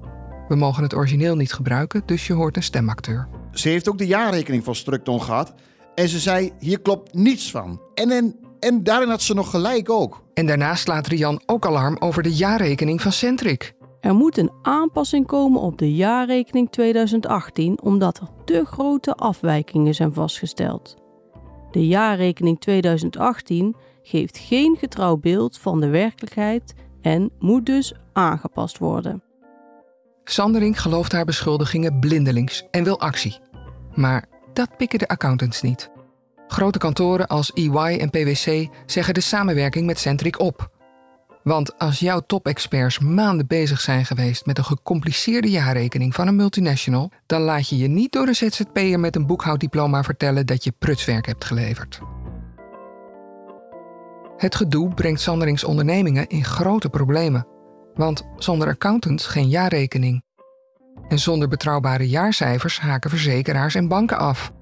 We 0.48 0.56
mogen 0.56 0.82
het 0.82 0.94
origineel 0.94 1.36
niet 1.36 1.52
gebruiken, 1.52 2.02
dus 2.06 2.26
je 2.26 2.32
hoort 2.32 2.56
een 2.56 2.62
stemacteur. 2.62 3.28
Ze 3.52 3.68
heeft 3.68 3.88
ook 3.88 3.98
de 3.98 4.06
jaarrekening 4.06 4.64
van 4.64 4.74
Structon 4.74 5.22
gehad. 5.22 5.54
En 5.94 6.08
ze 6.08 6.18
zei, 6.18 6.52
hier 6.58 6.80
klopt 6.80 7.14
niets 7.14 7.50
van. 7.50 7.80
En, 7.94 8.10
en, 8.10 8.36
en 8.62 8.82
daarin 8.82 9.08
had 9.08 9.22
ze 9.22 9.34
nog 9.34 9.50
gelijk 9.50 9.90
ook. 9.90 10.22
En 10.34 10.46
daarna 10.46 10.74
slaat 10.74 11.06
Rian 11.06 11.42
ook 11.46 11.66
alarm 11.66 11.96
over 11.98 12.22
de 12.22 12.34
jaarrekening 12.34 13.02
van 13.02 13.12
Centric. 13.12 13.74
Er 14.00 14.14
moet 14.14 14.36
een 14.36 14.50
aanpassing 14.62 15.26
komen 15.26 15.60
op 15.60 15.78
de 15.78 15.94
jaarrekening 15.94 16.70
2018 16.70 17.82
omdat 17.82 18.18
er 18.18 18.28
te 18.44 18.64
grote 18.64 19.14
afwijkingen 19.14 19.94
zijn 19.94 20.12
vastgesteld. 20.12 20.96
De 21.70 21.86
jaarrekening 21.86 22.60
2018 22.60 23.76
geeft 24.02 24.38
geen 24.38 24.76
getrouw 24.76 25.16
beeld 25.16 25.58
van 25.58 25.80
de 25.80 25.88
werkelijkheid 25.88 26.74
en 27.00 27.30
moet 27.38 27.66
dus 27.66 27.94
aangepast 28.12 28.78
worden. 28.78 29.22
Sandering 30.24 30.80
gelooft 30.80 31.12
haar 31.12 31.24
beschuldigingen 31.24 31.98
blindelings 31.98 32.66
en 32.70 32.84
wil 32.84 33.00
actie. 33.00 33.38
Maar 33.94 34.24
dat 34.52 34.76
pikken 34.76 34.98
de 34.98 35.08
accountants 35.08 35.62
niet. 35.62 35.90
Grote 36.52 36.78
kantoren 36.78 37.26
als 37.26 37.52
EY 37.52 37.98
en 37.98 38.10
PwC 38.10 38.68
zeggen 38.86 39.14
de 39.14 39.20
samenwerking 39.20 39.86
met 39.86 39.98
Centric 39.98 40.40
op. 40.40 40.70
Want 41.42 41.78
als 41.78 42.00
jouw 42.00 42.20
top-experts 42.20 42.98
maanden 42.98 43.46
bezig 43.46 43.80
zijn 43.80 44.04
geweest 44.04 44.46
met 44.46 44.58
een 44.58 44.64
gecompliceerde 44.64 45.50
jaarrekening 45.50 46.14
van 46.14 46.26
een 46.26 46.36
multinational, 46.36 47.10
dan 47.26 47.40
laat 47.40 47.68
je 47.68 47.76
je 47.76 47.88
niet 47.88 48.12
door 48.12 48.26
een 48.26 48.34
ZZP'er 48.34 49.00
met 49.00 49.16
een 49.16 49.26
boekhouddiploma 49.26 50.02
vertellen 50.02 50.46
dat 50.46 50.64
je 50.64 50.72
prutswerk 50.78 51.26
hebt 51.26 51.44
geleverd. 51.44 52.00
Het 54.36 54.54
gedoe 54.54 54.94
brengt 54.94 55.20
Sanderings 55.20 55.64
ondernemingen 55.64 56.26
in 56.26 56.44
grote 56.44 56.88
problemen. 56.88 57.46
Want 57.94 58.22
zonder 58.36 58.68
accountants 58.68 59.26
geen 59.26 59.48
jaarrekening. 59.48 60.22
En 61.08 61.18
zonder 61.18 61.48
betrouwbare 61.48 62.08
jaarcijfers 62.08 62.80
haken 62.80 63.10
verzekeraars 63.10 63.74
en 63.74 63.88
banken 63.88 64.18
af. 64.18 64.52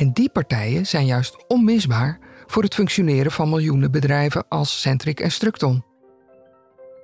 En 0.00 0.12
die 0.12 0.30
partijen 0.30 0.86
zijn 0.86 1.06
juist 1.06 1.44
onmisbaar 1.48 2.18
voor 2.46 2.62
het 2.62 2.74
functioneren 2.74 3.32
van 3.32 3.48
miljoenen 3.48 3.90
bedrijven 3.90 4.48
als 4.48 4.80
Centric 4.80 5.20
en 5.20 5.30
Structon. 5.30 5.84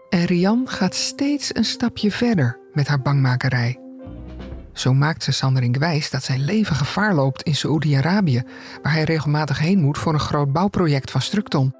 En 0.08 0.24
Rian 0.24 0.68
gaat 0.68 0.94
steeds 0.94 1.54
een 1.54 1.64
stapje 1.64 2.10
verder 2.10 2.58
met 2.72 2.88
haar 2.88 3.02
bangmakerij. 3.02 3.80
Zo 4.72 4.94
maakt 4.94 5.22
ze 5.22 5.32
Sandering 5.32 5.78
wijs 5.78 6.10
dat 6.10 6.24
zijn 6.24 6.44
leven 6.44 6.76
gevaar 6.76 7.14
loopt 7.14 7.42
in 7.42 7.54
Saoedi-Arabië, 7.54 8.42
waar 8.82 8.92
hij 8.92 9.04
regelmatig 9.04 9.58
heen 9.58 9.80
moet 9.80 9.98
voor 9.98 10.12
een 10.12 10.20
groot 10.20 10.52
bouwproject 10.52 11.10
van 11.10 11.20
Structon. 11.20 11.74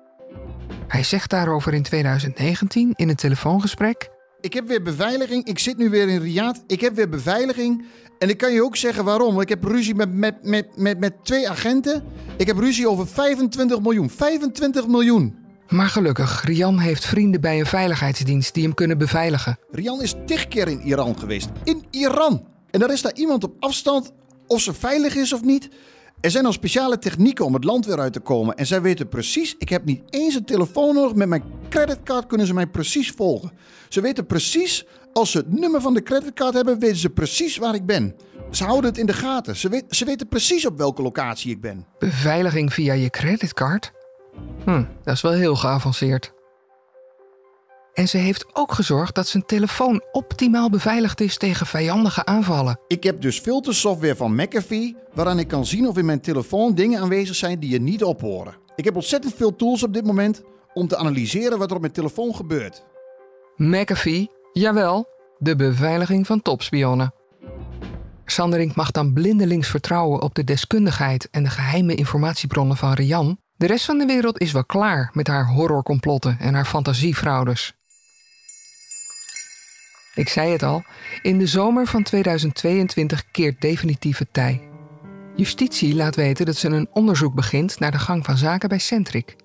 Hij 0.88 1.02
zegt 1.02 1.30
daarover 1.30 1.75
in 1.75 1.82
2019 1.82 2.92
in 2.94 3.08
een 3.08 3.16
telefoongesprek: 3.16 4.11
Ik 4.47 4.53
heb 4.53 4.69
weer 4.69 4.83
beveiliging. 4.83 5.45
Ik 5.45 5.59
zit 5.59 5.76
nu 5.76 5.91
weer 5.91 6.09
in 6.09 6.21
Riyadh. 6.21 6.61
Ik 6.67 6.81
heb 6.81 6.95
weer 6.95 7.09
beveiliging. 7.09 7.85
En 8.19 8.29
ik 8.29 8.38
kan 8.38 8.53
je 8.53 8.65
ook 8.65 8.76
zeggen 8.76 9.05
waarom. 9.05 9.41
Ik 9.41 9.49
heb 9.49 9.65
ruzie 9.65 9.95
met, 9.95 10.12
met, 10.12 10.35
met, 10.43 10.76
met, 10.76 10.99
met 10.99 11.12
twee 11.23 11.49
agenten. 11.49 12.05
Ik 12.37 12.47
heb 12.47 12.59
ruzie 12.59 12.88
over 12.88 13.07
25 13.07 13.81
miljoen. 13.81 14.11
25 14.11 14.87
miljoen. 14.87 15.35
Maar 15.69 15.88
gelukkig, 15.88 16.45
Rian 16.45 16.79
heeft 16.79 17.05
vrienden 17.05 17.41
bij 17.41 17.59
een 17.59 17.67
veiligheidsdienst 17.67 18.55
die 18.55 18.62
hem 18.62 18.75
kunnen 18.75 18.99
beveiligen. 18.99 19.59
Rian 19.71 20.03
is 20.03 20.15
tig 20.26 20.49
keer 20.49 20.69
in 20.69 20.81
Iran 20.81 21.19
geweest. 21.19 21.49
In 21.65 21.85
Iran! 21.91 22.47
En 22.71 22.81
daar 22.81 22.93
is 22.93 23.03
daar 23.03 23.15
iemand 23.15 23.45
op 23.45 23.55
afstand 23.59 24.12
of 24.47 24.61
ze 24.61 24.75
veilig 24.75 25.15
is 25.15 25.33
of 25.33 25.43
niet. 25.43 25.69
Er 26.26 26.33
zijn 26.33 26.47
al 26.47 26.52
speciale 26.52 26.99
technieken 26.99 27.45
om 27.45 27.54
het 27.54 27.64
land 27.64 27.87
weer 27.87 28.00
uit 28.00 28.12
te 28.12 28.21
komen. 28.21 28.56
En 28.56 28.66
zij 28.66 28.83
weten 28.83 29.09
precies, 29.09 29.54
ik 29.59 29.68
heb 29.68 29.85
niet 29.85 30.02
eens 30.11 30.35
een 30.35 30.45
telefoon 30.45 30.95
nodig. 30.95 31.14
Met 31.14 31.28
mijn 31.28 31.45
creditcard 31.68 32.26
kunnen 32.26 32.47
ze 32.47 32.54
mij 32.54 32.66
precies 32.66 33.11
volgen. 33.11 33.52
Ze 33.88 34.00
weten 34.00 34.26
precies, 34.26 34.87
als 35.12 35.30
ze 35.30 35.38
het 35.38 35.59
nummer 35.59 35.80
van 35.80 35.95
de 35.95 36.02
creditcard 36.02 36.54
hebben, 36.54 36.78
weten 36.78 36.97
ze 36.97 37.11
precies 37.11 37.56
waar 37.56 37.75
ik 37.75 37.87
ben. 37.87 38.14
Ze 38.50 38.64
houden 38.64 38.90
het 38.90 38.99
in 38.99 39.06
de 39.06 39.12
gaten. 39.12 39.56
Ze, 39.56 39.83
ze 39.88 40.04
weten 40.04 40.28
precies 40.28 40.66
op 40.66 40.78
welke 40.78 41.02
locatie 41.02 41.50
ik 41.50 41.61
ben. 41.61 41.87
Beveiliging 41.99 42.73
via 42.73 42.92
je 42.92 43.11
creditcard? 43.11 43.92
Hm, 44.64 44.85
dat 45.02 45.14
is 45.14 45.21
wel 45.21 45.33
heel 45.33 45.56
geavanceerd. 45.56 46.33
En 47.97 48.09
ze 48.09 48.17
heeft 48.17 48.47
ook 48.53 48.73
gezorgd 48.73 49.15
dat 49.15 49.26
zijn 49.26 49.47
telefoon 49.47 50.05
optimaal 50.12 50.71
beveiligd 50.71 51.21
is 51.21 51.37
tegen 51.37 51.67
vijandige 51.67 52.25
aanvallen. 52.25 52.81
Ik 52.87 53.03
heb 53.03 53.21
dus 53.21 53.38
filtersoftware 53.38 54.17
van 54.17 54.35
McAfee, 54.35 54.97
waaraan 55.15 55.38
ik 55.38 55.49
kan 55.49 55.67
zien 55.67 55.88
of 55.88 55.97
in 55.97 56.05
mijn 56.05 56.21
telefoon 56.21 56.75
dingen 56.75 57.00
aanwezig 57.00 57.37
zijn 57.37 57.61
die 57.61 57.71
je 57.71 57.81
niet 57.81 58.05
ophoren. 58.05 58.55
Ik 58.75 58.85
heb 58.85 58.95
ontzettend 58.97 59.35
veel 59.35 59.57
tools 59.57 59.83
op 59.83 59.93
dit 59.93 60.05
moment 60.05 60.43
om 60.75 60.88
te 60.88 60.97
analyseren 60.97 61.59
wat 61.59 61.69
er 61.71 61.75
op 61.75 61.81
mijn 61.81 61.93
telefoon 61.93 62.35
gebeurt. 62.35 62.85
McAfee, 63.57 64.31
jawel, 64.53 65.09
de 65.38 65.57
beveiliging 65.57 66.26
van 66.26 66.43
topspionnen. 66.43 67.15
Sanderink 68.25 68.75
mag 68.75 68.91
dan 68.91 69.12
blindelings 69.12 69.69
vertrouwen 69.69 70.23
op 70.23 70.35
de 70.35 70.45
deskundigheid 70.45 71.29
en 71.31 71.43
de 71.43 71.50
geheime 71.50 71.95
informatiebronnen 71.95 72.76
van 72.76 72.93
Rian. 72.93 73.38
De 73.57 73.67
rest 73.67 73.85
van 73.85 73.99
de 73.99 74.07
wereld 74.07 74.41
is 74.41 74.53
wel 74.53 74.65
klaar 74.65 75.11
met 75.12 75.26
haar 75.26 75.47
horrorcomplotten 75.47 76.37
en 76.38 76.55
haar 76.55 76.67
fantasiefraudes. 76.67 77.75
Ik 80.16 80.28
zei 80.28 80.52
het 80.52 80.62
al, 80.62 80.82
in 81.23 81.38
de 81.38 81.46
zomer 81.46 81.87
van 81.87 82.02
2022 82.02 83.30
keert 83.30 83.61
definitief 83.61 84.18
het 84.18 84.28
tij. 84.32 84.61
Justitie 85.35 85.94
laat 85.94 86.16
weten 86.16 86.46
dat 86.46 86.56
ze 86.56 86.68
een 86.68 86.88
onderzoek 86.92 87.35
begint 87.35 87.78
naar 87.78 87.90
de 87.90 87.99
gang 87.99 88.25
van 88.25 88.37
zaken 88.37 88.68
bij 88.68 88.78
Centric. 88.78 89.37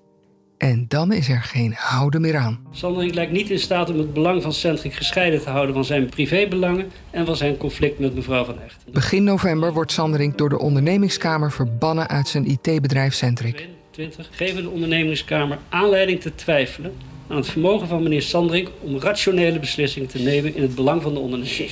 En 0.58 0.84
dan 0.88 1.12
is 1.12 1.28
er 1.28 1.42
geen 1.42 1.74
houden 1.76 2.20
meer 2.20 2.36
aan. 2.36 2.66
Sanderink 2.70 3.14
lijkt 3.14 3.32
niet 3.32 3.50
in 3.50 3.58
staat 3.58 3.90
om 3.90 3.98
het 3.98 4.12
belang 4.12 4.42
van 4.42 4.52
Centric 4.52 4.92
gescheiden 4.92 5.42
te 5.42 5.50
houden 5.50 5.74
van 5.74 5.84
zijn 5.84 6.08
privébelangen 6.08 6.90
en 7.10 7.26
van 7.26 7.36
zijn 7.36 7.56
conflict 7.56 7.98
met 7.98 8.14
mevrouw 8.14 8.44
Van 8.44 8.60
Echt. 8.60 8.84
Begin 8.92 9.24
november 9.24 9.72
wordt 9.72 9.92
Sanderink 9.92 10.38
door 10.38 10.48
de 10.48 10.58
ondernemingskamer 10.58 11.52
verbannen 11.52 12.08
uit 12.08 12.28
zijn 12.28 12.46
IT-bedrijf 12.46 13.14
Centric. 13.14 13.68
20 13.90 14.28
geven 14.30 14.62
de 14.62 14.70
ondernemingskamer 14.70 15.58
aanleiding 15.68 16.20
te 16.20 16.34
twijfelen 16.34 16.94
aan 17.32 17.38
het 17.38 17.50
vermogen 17.50 17.88
van 17.88 18.02
meneer 18.02 18.22
Sandring 18.22 18.68
om 18.80 18.98
rationele 18.98 19.58
beslissingen 19.58 20.08
te 20.08 20.18
nemen 20.18 20.54
in 20.54 20.62
het 20.62 20.74
belang 20.74 21.02
van 21.02 21.14
de 21.14 21.20
onderneming. 21.20 21.70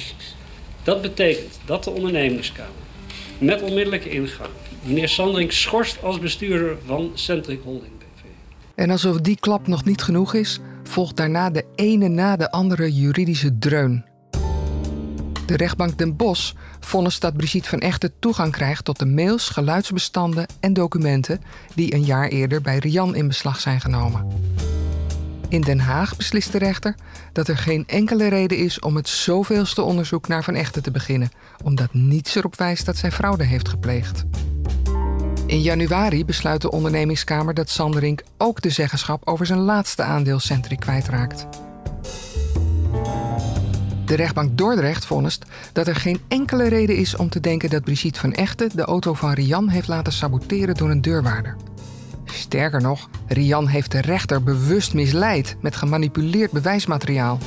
Dat 0.82 1.02
betekent 1.02 1.60
dat 1.64 1.84
de 1.84 1.90
ondernemingskamer 1.90 2.72
met 3.38 3.62
onmiddellijke 3.62 4.10
ingang 4.10 4.48
meneer 4.82 5.08
Sandring 5.08 5.52
schorst 5.52 6.02
als 6.02 6.18
bestuurder 6.18 6.76
van 6.86 7.10
Centric 7.14 7.60
Holding 7.64 7.92
BV. 7.98 8.24
En 8.74 8.90
alsof 8.90 9.20
die 9.20 9.36
klap 9.40 9.66
nog 9.66 9.84
niet 9.84 10.02
genoeg 10.02 10.34
is, 10.34 10.58
volgt 10.84 11.16
daarna 11.16 11.50
de 11.50 11.64
ene 11.74 12.08
na 12.08 12.36
de 12.36 12.50
andere 12.50 12.92
juridische 12.92 13.58
dreun. 13.58 14.04
De 15.46 15.56
rechtbank 15.56 15.98
Den 15.98 16.16
Bosch 16.16 16.52
vonnis 16.80 17.20
dat 17.20 17.36
Brigitte 17.36 17.68
van 17.68 17.80
Echten 17.80 18.12
toegang 18.18 18.52
krijgt 18.52 18.84
tot 18.84 18.98
de 18.98 19.06
mails, 19.06 19.48
geluidsbestanden 19.48 20.46
en 20.60 20.72
documenten 20.72 21.40
die 21.74 21.94
een 21.94 22.04
jaar 22.04 22.28
eerder 22.28 22.60
bij 22.60 22.78
Rian 22.78 23.14
in 23.14 23.26
beslag 23.26 23.60
zijn 23.60 23.80
genomen. 23.80 24.26
In 25.50 25.60
Den 25.60 25.80
Haag 25.80 26.16
beslist 26.16 26.52
de 26.52 26.58
rechter 26.58 26.94
dat 27.32 27.48
er 27.48 27.56
geen 27.56 27.84
enkele 27.86 28.28
reden 28.28 28.58
is 28.58 28.80
om 28.80 28.96
het 28.96 29.08
zoveelste 29.08 29.82
onderzoek 29.82 30.28
naar 30.28 30.44
Van 30.44 30.54
Echten 30.54 30.82
te 30.82 30.90
beginnen, 30.90 31.30
omdat 31.64 31.92
niets 31.92 32.34
erop 32.34 32.56
wijst 32.56 32.86
dat 32.86 32.96
zij 32.96 33.12
fraude 33.12 33.44
heeft 33.44 33.68
gepleegd. 33.68 34.24
In 35.46 35.62
januari 35.62 36.24
besluit 36.24 36.60
de 36.60 36.70
ondernemingskamer 36.70 37.54
dat 37.54 37.70
Sanderink 37.70 38.22
ook 38.38 38.60
de 38.60 38.70
zeggenschap 38.70 39.28
over 39.28 39.46
zijn 39.46 39.58
laatste 39.58 40.02
aandeel 40.02 40.38
Centric 40.38 40.80
kwijtraakt. 40.80 41.46
De 44.04 44.14
rechtbank 44.14 44.58
Dordrecht 44.58 45.04
vonnist 45.04 45.44
dat 45.72 45.86
er 45.86 45.96
geen 45.96 46.20
enkele 46.28 46.68
reden 46.68 46.96
is 46.96 47.16
om 47.16 47.28
te 47.28 47.40
denken 47.40 47.70
dat 47.70 47.84
Brigitte 47.84 48.20
van 48.20 48.32
Echten 48.32 48.70
de 48.74 48.84
auto 48.84 49.14
van 49.14 49.32
Rian 49.32 49.68
heeft 49.68 49.88
laten 49.88 50.12
saboteren 50.12 50.74
door 50.74 50.90
een 50.90 51.02
deurwaarder. 51.02 51.56
Sterker 52.32 52.80
nog, 52.80 53.08
Rian 53.28 53.66
heeft 53.66 53.92
de 53.92 54.00
rechter 54.00 54.42
bewust 54.42 54.94
misleid 54.94 55.56
met 55.60 55.76
gemanipuleerd 55.76 56.50
bewijsmateriaal. 56.50 57.38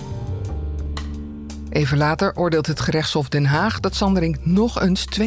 Even 1.70 1.98
later 1.98 2.36
oordeelt 2.36 2.68
het 2.68 2.80
gerechtshof 2.80 3.30
Den 3.30 3.46
Haag 3.46 3.80
dat 3.80 3.96
Sanderink 3.96 4.46
nog 4.46 4.82
eens 4.82 5.06
2,7 5.20 5.24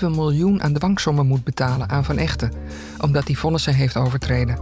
miljoen 0.00 0.62
aan 0.62 0.72
dwangsommen 0.72 1.26
moet 1.26 1.44
betalen 1.44 1.88
aan 1.88 2.04
Van 2.04 2.18
Echten, 2.18 2.52
omdat 3.00 3.26
hij 3.26 3.34
vonnissen 3.34 3.74
heeft 3.74 3.96
overtreden. 3.96 4.58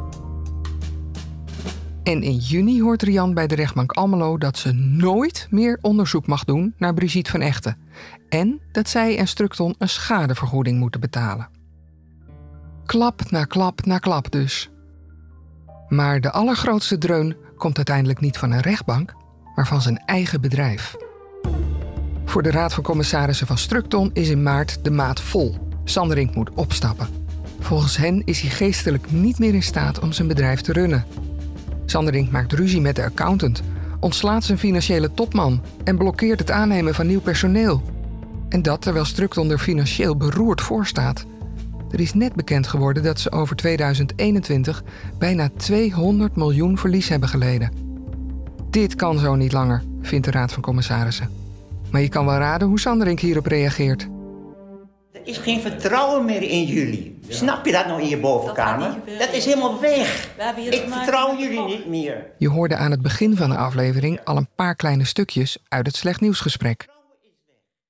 En 2.02 2.22
in 2.22 2.36
juni 2.36 2.82
hoort 2.82 3.02
Rian 3.02 3.34
bij 3.34 3.46
de 3.46 3.54
rechtbank 3.54 3.92
Almelo 3.92 4.38
dat 4.38 4.58
ze 4.58 4.72
nooit 4.72 5.46
meer 5.50 5.78
onderzoek 5.80 6.26
mag 6.26 6.44
doen 6.44 6.74
naar 6.78 6.94
Brigitte 6.94 7.30
van 7.30 7.40
Echten. 7.40 7.76
En 8.28 8.60
dat 8.72 8.88
zij 8.88 9.18
en 9.18 9.28
Structon 9.28 9.74
een 9.78 9.88
schadevergoeding 9.88 10.78
moeten 10.78 11.00
betalen. 11.00 11.53
Klap 12.86 13.30
na 13.30 13.44
klap 13.44 13.86
na 13.86 13.98
klap 13.98 14.30
dus. 14.30 14.70
Maar 15.88 16.20
de 16.20 16.32
allergrootste 16.32 16.98
dreun 16.98 17.36
komt 17.56 17.76
uiteindelijk 17.76 18.20
niet 18.20 18.38
van 18.38 18.50
een 18.50 18.60
rechtbank, 18.60 19.14
maar 19.54 19.66
van 19.66 19.82
zijn 19.82 19.98
eigen 19.98 20.40
bedrijf. 20.40 20.96
Voor 22.24 22.42
de 22.42 22.50
Raad 22.50 22.74
van 22.74 22.82
Commissarissen 22.82 23.46
van 23.46 23.58
Structon 23.58 24.10
is 24.12 24.28
in 24.28 24.42
maart 24.42 24.84
de 24.84 24.90
maat 24.90 25.20
vol. 25.20 25.56
Sanderink 25.84 26.34
moet 26.34 26.50
opstappen. 26.54 27.08
Volgens 27.60 27.96
hen 27.96 28.22
is 28.24 28.40
hij 28.40 28.50
geestelijk 28.50 29.10
niet 29.10 29.38
meer 29.38 29.54
in 29.54 29.62
staat 29.62 29.98
om 29.98 30.12
zijn 30.12 30.28
bedrijf 30.28 30.60
te 30.60 30.72
runnen. 30.72 31.04
Sanderink 31.86 32.30
maakt 32.30 32.52
ruzie 32.52 32.80
met 32.80 32.96
de 32.96 33.04
accountant, 33.04 33.62
ontslaat 34.00 34.44
zijn 34.44 34.58
financiële 34.58 35.12
topman 35.12 35.62
en 35.84 35.96
blokkeert 35.96 36.38
het 36.38 36.50
aannemen 36.50 36.94
van 36.94 37.06
nieuw 37.06 37.20
personeel. 37.20 37.82
En 38.48 38.62
dat 38.62 38.82
terwijl 38.82 39.04
Structon 39.04 39.50
er 39.50 39.58
financieel 39.58 40.16
beroerd 40.16 40.60
voor 40.60 40.86
staat. 40.86 41.26
Er 41.94 42.00
is 42.00 42.14
net 42.14 42.34
bekend 42.34 42.66
geworden 42.66 43.02
dat 43.02 43.20
ze 43.20 43.32
over 43.32 43.56
2021 43.56 44.82
bijna 45.18 45.48
200 45.56 46.36
miljoen 46.36 46.78
verlies 46.78 47.08
hebben 47.08 47.28
geleden. 47.28 47.70
Dit 48.70 48.94
kan 48.94 49.18
zo 49.18 49.34
niet 49.34 49.52
langer, 49.52 49.82
vindt 50.02 50.24
de 50.24 50.30
Raad 50.30 50.52
van 50.52 50.62
Commissarissen. 50.62 51.30
Maar 51.90 52.00
je 52.00 52.08
kan 52.08 52.26
wel 52.26 52.36
raden 52.36 52.68
hoe 52.68 52.80
Sanderink 52.80 53.20
hierop 53.20 53.46
reageert. 53.46 54.08
Er 55.12 55.20
is 55.24 55.38
geen 55.38 55.60
vertrouwen 55.60 56.24
meer 56.24 56.42
in 56.42 56.64
jullie. 56.64 57.18
Snap 57.28 57.66
je 57.66 57.72
dat 57.72 57.86
nou 57.86 58.02
in 58.02 58.08
je 58.08 58.18
bovenkamer? 58.18 58.94
Dat, 59.18 59.32
is 59.32 59.44
helemaal 59.44 59.80
weg. 59.80 60.28
Ik 60.70 60.84
vertrouw 60.88 61.38
jullie 61.38 61.64
niet 61.64 61.86
meer. 61.86 62.26
Je 62.38 62.48
hoorde 62.48 62.76
aan 62.76 62.90
het 62.90 63.02
begin 63.02 63.36
van 63.36 63.50
de 63.50 63.56
aflevering 63.56 64.20
al 64.24 64.36
een 64.36 64.48
paar 64.56 64.74
kleine 64.74 65.04
stukjes 65.04 65.58
uit 65.68 65.86
het 65.86 65.96
slecht 65.96 66.20
nieuwsgesprek. 66.20 66.86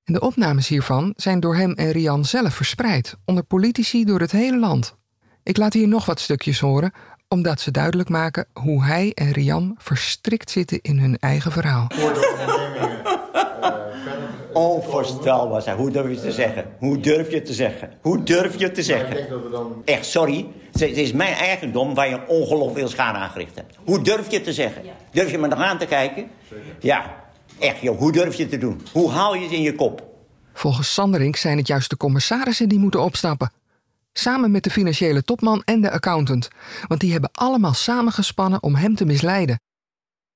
En 0.04 0.12
de 0.12 0.20
opnames 0.20 0.68
hiervan 0.68 1.12
zijn 1.16 1.40
door 1.40 1.56
hem 1.56 1.73
en 1.73 1.90
Rian 1.90 2.25
zelf 2.25 2.54
verspreid, 2.54 3.16
onder 3.25 3.44
politici 3.44 4.04
door 4.04 4.20
het 4.20 4.32
hele 4.32 4.58
land. 4.58 4.96
Ik 5.42 5.56
laat 5.56 5.73
hier 5.73 5.88
nog 5.88 6.06
wat 6.06 6.20
stukjes 6.20 6.61
horen, 6.61 6.92
omdat 7.28 7.61
ze 7.61 7.70
duidelijk 7.70 8.08
maken 8.08 8.46
hoe 8.52 8.84
hij 8.84 9.12
en 9.14 9.32
Rian 9.32 9.75
verstrikt 9.78 10.50
zitten 10.50 10.78
in 10.80 10.99
hun 10.99 11.18
eigen 11.18 11.52
verhaal. 11.52 11.87
Onvoorstelbaar 14.52 15.62
zijn. 15.62 15.76
Hoe 15.76 15.90
durf 15.90 16.11
je 16.11 16.20
te 16.20 16.32
zeggen? 16.32 16.64
Hoe 16.78 17.00
durf 17.00 17.30
je 17.30 17.42
te 17.42 17.52
zeggen? 17.52 17.92
Hoe 18.00 18.23
durf 18.23 18.58
je 18.58 18.73
te 18.73 18.82
zeggen? 18.82 19.16
Echt, 19.84 20.06
sorry. 20.06 20.46
Het 20.73 20.96
is 20.96 21.12
mijn 21.12 21.34
eigendom 21.34 21.94
waar 21.94 22.08
je 22.08 22.26
ongelooflijk 22.26 22.78
veel 22.78 22.88
schade 22.88 23.18
aangericht 23.18 23.54
hebt. 23.54 23.76
Hoe 23.84 24.02
durf 24.02 24.30
je 24.30 24.40
te 24.40 24.52
zeggen? 24.52 24.82
Durf 25.11 25.30
je 25.30 25.38
me 25.38 25.46
nog 25.46 25.58
aan 25.58 25.78
te 25.78 25.87
kijken? 25.87 26.30
Ja, 26.80 27.24
echt 27.58 27.80
joh. 27.80 27.99
Hoe 27.99 28.12
durf 28.12 28.34
je 28.34 28.46
te 28.46 28.58
doen? 28.58 28.80
Hoe 28.92 29.11
haal 29.11 29.34
je 29.34 29.42
het 29.42 29.52
in 29.52 29.62
je 29.62 29.75
kop? 29.75 30.12
Volgens 30.52 30.94
Sanderink 30.94 31.37
zijn 31.37 31.58
het 31.58 31.66
juist 31.66 31.90
de 31.90 31.96
commissarissen 31.96 32.68
die 32.68 32.78
moeten 32.78 33.02
opstappen. 33.02 33.52
Samen 34.12 34.50
met 34.50 34.64
de 34.64 34.70
financiële 34.70 35.23
topman 35.23 35.62
en 35.64 35.80
de 35.80 35.90
accountant. 35.90 36.49
Want 36.87 37.00
die 37.00 37.12
hebben 37.12 37.30
allemaal 37.32 37.75
samengespannen 37.75 38.62
om 38.62 38.75
hem 38.75 38.94
te 38.94 39.04
misleiden. 39.04 39.61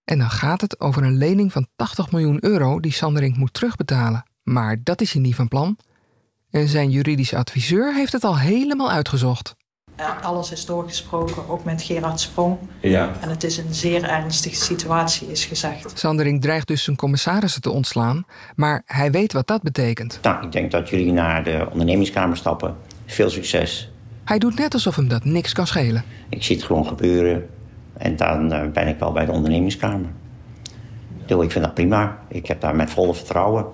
En 0.05 0.19
dan 0.19 0.31
gaat 0.31 0.61
het 0.61 0.81
over 0.81 1.03
een 1.03 1.17
lening 1.17 1.53
van 1.53 1.67
80 1.77 2.11
miljoen 2.11 2.45
euro 2.45 2.81
die 2.81 2.93
Sanderink 2.93 3.37
moet 3.37 3.53
terugbetalen. 3.53 4.25
Maar 4.43 4.77
dat 4.83 5.01
is 5.01 5.13
hij 5.13 5.23
niet 5.23 5.35
van 5.35 5.49
plan. 5.49 5.79
En 6.51 6.69
zijn 6.69 6.91
juridische 6.91 7.37
adviseur 7.37 7.95
heeft 7.95 8.13
het 8.13 8.25
al 8.25 8.39
helemaal 8.39 8.91
uitgezocht. 8.91 9.57
Alles 10.23 10.53
is 10.53 10.67
doorgesproken, 10.67 11.49
ook 11.49 11.65
met 11.65 11.83
Gerard 11.83 12.21
Sprong. 12.21 12.59
Ja. 12.81 13.13
En 13.21 13.29
het 13.29 13.45
is 13.45 13.57
een 13.57 13.75
zeer 13.75 14.05
ernstige 14.05 14.57
situatie, 14.57 15.31
is 15.31 15.45
gezegd. 15.45 15.99
Sanderink 15.99 16.43
dreigt 16.43 16.67
dus 16.67 16.83
zijn 16.83 16.97
commissarissen 16.97 17.63
te 17.63 17.71
ontslaan, 17.71 18.25
maar 18.57 18.83
hij 18.87 19.11
weet 19.11 19.33
wat 19.33 19.47
dat 19.47 19.63
betekent. 19.63 20.19
Nou, 20.23 20.45
ik 20.45 20.53
denk 20.53 20.71
dat 20.71 20.89
jullie 20.89 21.13
naar 21.13 21.45
de 21.45 21.67
ondernemingskamer 21.71 22.37
stappen. 22.37 22.77
Veel 23.07 23.31
succes. 23.31 23.91
Hij 24.25 24.39
doet 24.39 24.59
net 24.59 24.75
alsof 24.75 24.97
hem 24.97 25.09
dat 25.09 25.25
niks 25.25 25.53
kan 25.53 25.67
schelen. 25.67 26.05
Ik 26.29 26.43
zie 26.43 26.57
het 26.57 26.65
gewoon 26.65 26.87
gebeuren. 26.87 27.49
En 27.97 28.17
dan 28.17 28.53
eh, 28.53 28.69
ben 28.73 28.89
ik 28.89 28.99
wel 28.99 29.13
bij 29.13 29.25
de 29.25 29.33
ondernemingskamer. 29.33 30.11
Dus 31.27 31.45
ik 31.45 31.51
vind 31.51 31.65
dat 31.65 31.75
prima. 31.75 32.19
Ik 32.29 32.47
heb 32.47 32.61
daar 32.61 32.77
met 32.77 32.91
volle 32.91 33.15
vertrouwen. 33.15 33.67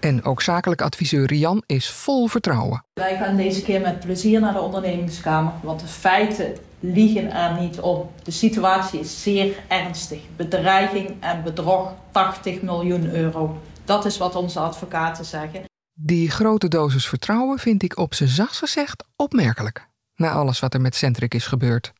En 0.00 0.24
ook 0.24 0.42
zakelijk 0.42 0.82
adviseur 0.82 1.26
Rian 1.26 1.62
is 1.66 1.90
vol 1.90 2.26
vertrouwen. 2.26 2.84
Wij 2.92 3.16
gaan 3.16 3.36
deze 3.36 3.62
keer 3.62 3.80
met 3.80 4.00
plezier 4.00 4.40
naar 4.40 4.52
de 4.52 4.60
ondernemingskamer, 4.60 5.52
want 5.62 5.80
de 5.80 5.86
feiten 5.86 6.56
liegen 6.80 7.32
er 7.32 7.60
niet 7.60 7.80
om. 7.80 8.10
De 8.22 8.30
situatie 8.30 9.00
is 9.00 9.22
zeer 9.22 9.54
ernstig. 9.68 10.20
Bedreiging 10.36 11.14
en 11.20 11.42
bedrog 11.42 11.92
80 12.10 12.62
miljoen 12.62 13.10
euro. 13.14 13.58
Dat 13.84 14.04
is 14.04 14.18
wat 14.18 14.34
onze 14.34 14.58
advocaten 14.58 15.24
zeggen. 15.24 15.62
Die 15.92 16.30
grote 16.30 16.68
dosis 16.68 17.08
vertrouwen 17.08 17.58
vind 17.58 17.82
ik 17.82 17.98
op 17.98 18.14
zijn 18.14 18.28
zachtst 18.28 18.58
gezegd 18.58 19.04
opmerkelijk. 19.16 19.88
Na 20.14 20.30
alles 20.30 20.60
wat 20.60 20.74
er 20.74 20.80
met 20.80 20.94
Centric 20.94 21.34
is 21.34 21.46
gebeurd. 21.46 21.92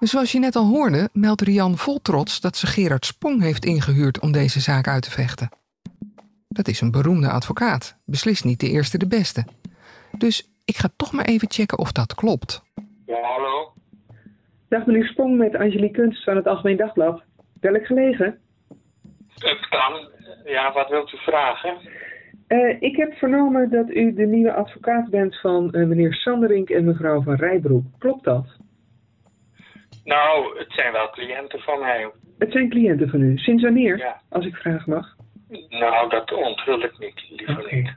Zoals 0.00 0.32
je 0.32 0.38
net 0.38 0.56
al 0.56 0.66
hoorde, 0.66 1.08
meldt 1.12 1.40
Rian 1.40 1.76
vol 1.76 1.98
trots 2.02 2.40
dat 2.40 2.56
ze 2.56 2.66
Gerard 2.66 3.06
Spong 3.06 3.42
heeft 3.42 3.64
ingehuurd 3.64 4.20
om 4.20 4.32
deze 4.32 4.60
zaak 4.60 4.88
uit 4.88 5.02
te 5.02 5.10
vechten. 5.10 5.48
Dat 6.48 6.68
is 6.68 6.80
een 6.80 6.90
beroemde 6.90 7.30
advocaat, 7.30 7.96
beslist 8.06 8.44
niet 8.44 8.60
de 8.60 8.70
eerste 8.70 8.98
de 8.98 9.06
beste. 9.06 9.44
Dus 10.18 10.50
ik 10.64 10.76
ga 10.76 10.88
toch 10.96 11.12
maar 11.12 11.24
even 11.24 11.50
checken 11.50 11.78
of 11.78 11.92
dat 11.92 12.14
klopt. 12.14 12.62
Ja, 13.06 13.20
hallo. 13.20 13.72
Dag 14.68 14.86
meneer 14.86 15.06
Spong 15.06 15.36
met 15.36 15.54
Angelique 15.54 16.00
Kunst 16.00 16.24
van 16.24 16.36
het 16.36 16.46
Algemeen 16.46 16.76
Dagblad. 16.76 17.22
Welk 17.60 17.86
gelegen? 17.86 18.38
Het 19.34 19.68
kan. 19.68 20.08
Ja, 20.44 20.72
wat 20.72 20.88
wilt 20.88 21.12
u 21.12 21.16
vragen? 21.16 21.76
Uh, 22.48 22.76
ik 22.80 22.96
heb 22.96 23.12
vernomen 23.12 23.70
dat 23.70 23.90
u 23.90 24.14
de 24.14 24.26
nieuwe 24.26 24.52
advocaat 24.52 25.10
bent 25.10 25.40
van 25.40 25.68
uh, 25.72 25.86
meneer 25.86 26.14
Sanderink 26.14 26.70
en 26.70 26.84
mevrouw 26.84 27.22
van 27.22 27.34
Rijbroek. 27.34 27.84
Klopt 27.98 28.24
dat? 28.24 28.57
Nou, 30.14 30.58
het 30.58 30.72
zijn 30.72 30.92
wel 30.92 31.10
cliënten 31.10 31.60
van 31.60 31.78
mij. 31.80 32.10
Het 32.38 32.52
zijn 32.52 32.68
cliënten 32.68 33.08
van 33.08 33.20
u. 33.22 33.38
Sinds 33.38 33.62
wanneer, 33.62 33.98
Ja. 33.98 34.20
als 34.28 34.46
ik 34.46 34.54
vragen 34.54 34.92
mag? 34.92 35.16
Nou, 35.68 36.08
dat 36.08 36.32
onthul 36.32 36.82
ik 36.82 36.98
niet, 36.98 37.22
liever 37.28 37.68
niet. 37.74 37.90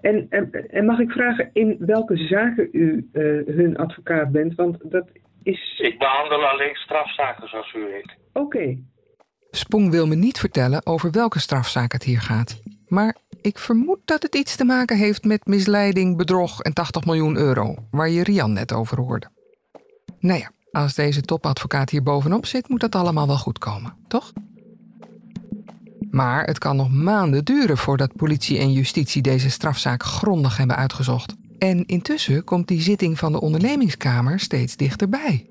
En, 0.00 0.26
en, 0.30 0.50
en 0.70 0.84
mag 0.84 0.98
ik 0.98 1.10
vragen 1.10 1.50
in 1.52 1.76
welke 1.78 2.16
zaken 2.16 2.68
u 2.72 3.08
uh, 3.12 3.56
hun 3.56 3.76
advocaat 3.76 4.32
bent? 4.32 4.54
Want 4.54 4.90
dat 4.90 5.08
is... 5.42 5.78
Ik 5.78 5.98
behandel 5.98 6.46
alleen 6.46 6.74
strafzaken, 6.74 7.48
zoals 7.48 7.74
u 7.74 7.78
weet. 7.80 8.16
Oké. 8.32 8.56
Okay. 8.56 8.82
Spong 9.50 9.90
wil 9.90 10.06
me 10.06 10.14
niet 10.14 10.38
vertellen 10.38 10.86
over 10.86 11.10
welke 11.10 11.40
strafzaak 11.40 11.92
het 11.92 12.02
hier 12.02 12.20
gaat. 12.20 12.62
Maar 12.86 13.16
ik 13.42 13.58
vermoed 13.58 14.00
dat 14.04 14.22
het 14.22 14.34
iets 14.34 14.56
te 14.56 14.64
maken 14.64 14.96
heeft 14.96 15.24
met 15.24 15.46
misleiding, 15.46 16.16
bedrog 16.16 16.60
en 16.62 16.72
80 16.74 17.04
miljoen 17.04 17.36
euro, 17.36 17.74
waar 17.90 18.08
je 18.08 18.22
Rian 18.22 18.52
net 18.52 18.72
over 18.72 18.98
hoorde. 19.00 19.28
Nou 20.20 20.38
ja, 20.38 20.50
als 20.76 20.94
deze 20.94 21.20
topadvocaat 21.20 21.90
hier 21.90 22.02
bovenop 22.02 22.46
zit, 22.46 22.68
moet 22.68 22.80
dat 22.80 22.94
allemaal 22.94 23.26
wel 23.26 23.38
goed 23.38 23.58
komen, 23.58 23.94
toch? 24.08 24.32
Maar 26.10 26.44
het 26.44 26.58
kan 26.58 26.76
nog 26.76 26.90
maanden 26.90 27.44
duren 27.44 27.78
voordat 27.78 28.16
politie 28.16 28.58
en 28.58 28.72
justitie 28.72 29.22
deze 29.22 29.50
strafzaak 29.50 30.02
grondig 30.02 30.56
hebben 30.56 30.76
uitgezocht. 30.76 31.36
En 31.58 31.86
intussen 31.86 32.44
komt 32.44 32.68
die 32.68 32.80
zitting 32.80 33.18
van 33.18 33.32
de 33.32 33.40
ondernemingskamer 33.40 34.40
steeds 34.40 34.76
dichterbij. 34.76 35.46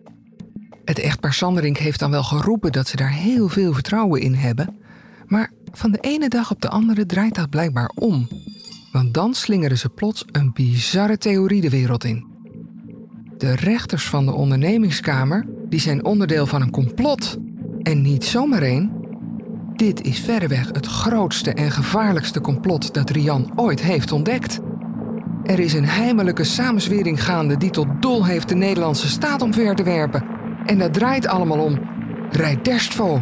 Het 0.85 0.99
echtpaar 0.99 1.33
Sanderink 1.33 1.77
heeft 1.77 1.99
dan 1.99 2.11
wel 2.11 2.23
geroepen 2.23 2.71
dat 2.71 2.87
ze 2.87 2.95
daar 2.95 3.13
heel 3.13 3.47
veel 3.47 3.73
vertrouwen 3.73 4.21
in 4.21 4.33
hebben. 4.33 4.77
Maar 5.25 5.51
van 5.71 5.91
de 5.91 5.99
ene 5.99 6.29
dag 6.29 6.51
op 6.51 6.61
de 6.61 6.69
andere 6.69 7.05
draait 7.05 7.35
dat 7.35 7.49
blijkbaar 7.49 7.91
om. 7.95 8.27
Want 8.91 9.13
dan 9.13 9.33
slingeren 9.33 9.77
ze 9.77 9.89
plots 9.89 10.25
een 10.31 10.53
bizarre 10.53 11.17
theorie 11.17 11.61
de 11.61 11.69
wereld 11.69 12.03
in. 12.03 12.34
De 13.37 13.55
rechters 13.55 14.09
van 14.09 14.25
de 14.25 14.33
ondernemingskamer 14.33 15.45
die 15.69 15.79
zijn 15.79 16.05
onderdeel 16.05 16.45
van 16.45 16.61
een 16.61 16.71
complot. 16.71 17.37
En 17.81 18.01
niet 18.01 18.25
zomaar 18.25 18.61
één. 18.61 18.91
Dit 19.75 20.01
is 20.01 20.19
verreweg 20.19 20.67
het 20.67 20.85
grootste 20.85 21.53
en 21.53 21.71
gevaarlijkste 21.71 22.41
complot 22.41 22.93
dat 22.93 23.09
Rian 23.09 23.51
ooit 23.55 23.81
heeft 23.81 24.11
ontdekt. 24.11 24.59
Er 25.43 25.59
is 25.59 25.73
een 25.73 25.85
heimelijke 25.85 26.43
samenzwering 26.43 27.23
gaande 27.23 27.57
die 27.57 27.69
tot 27.69 27.87
doel 27.99 28.25
heeft 28.25 28.49
de 28.49 28.55
Nederlandse 28.55 29.07
staat 29.07 29.41
omver 29.41 29.75
te 29.75 29.83
werpen. 29.83 30.25
En 30.65 30.77
dat 30.77 30.93
draait 30.93 31.27
allemaal 31.27 31.59
om 31.59 31.79
Rijderstvo. 32.29 33.21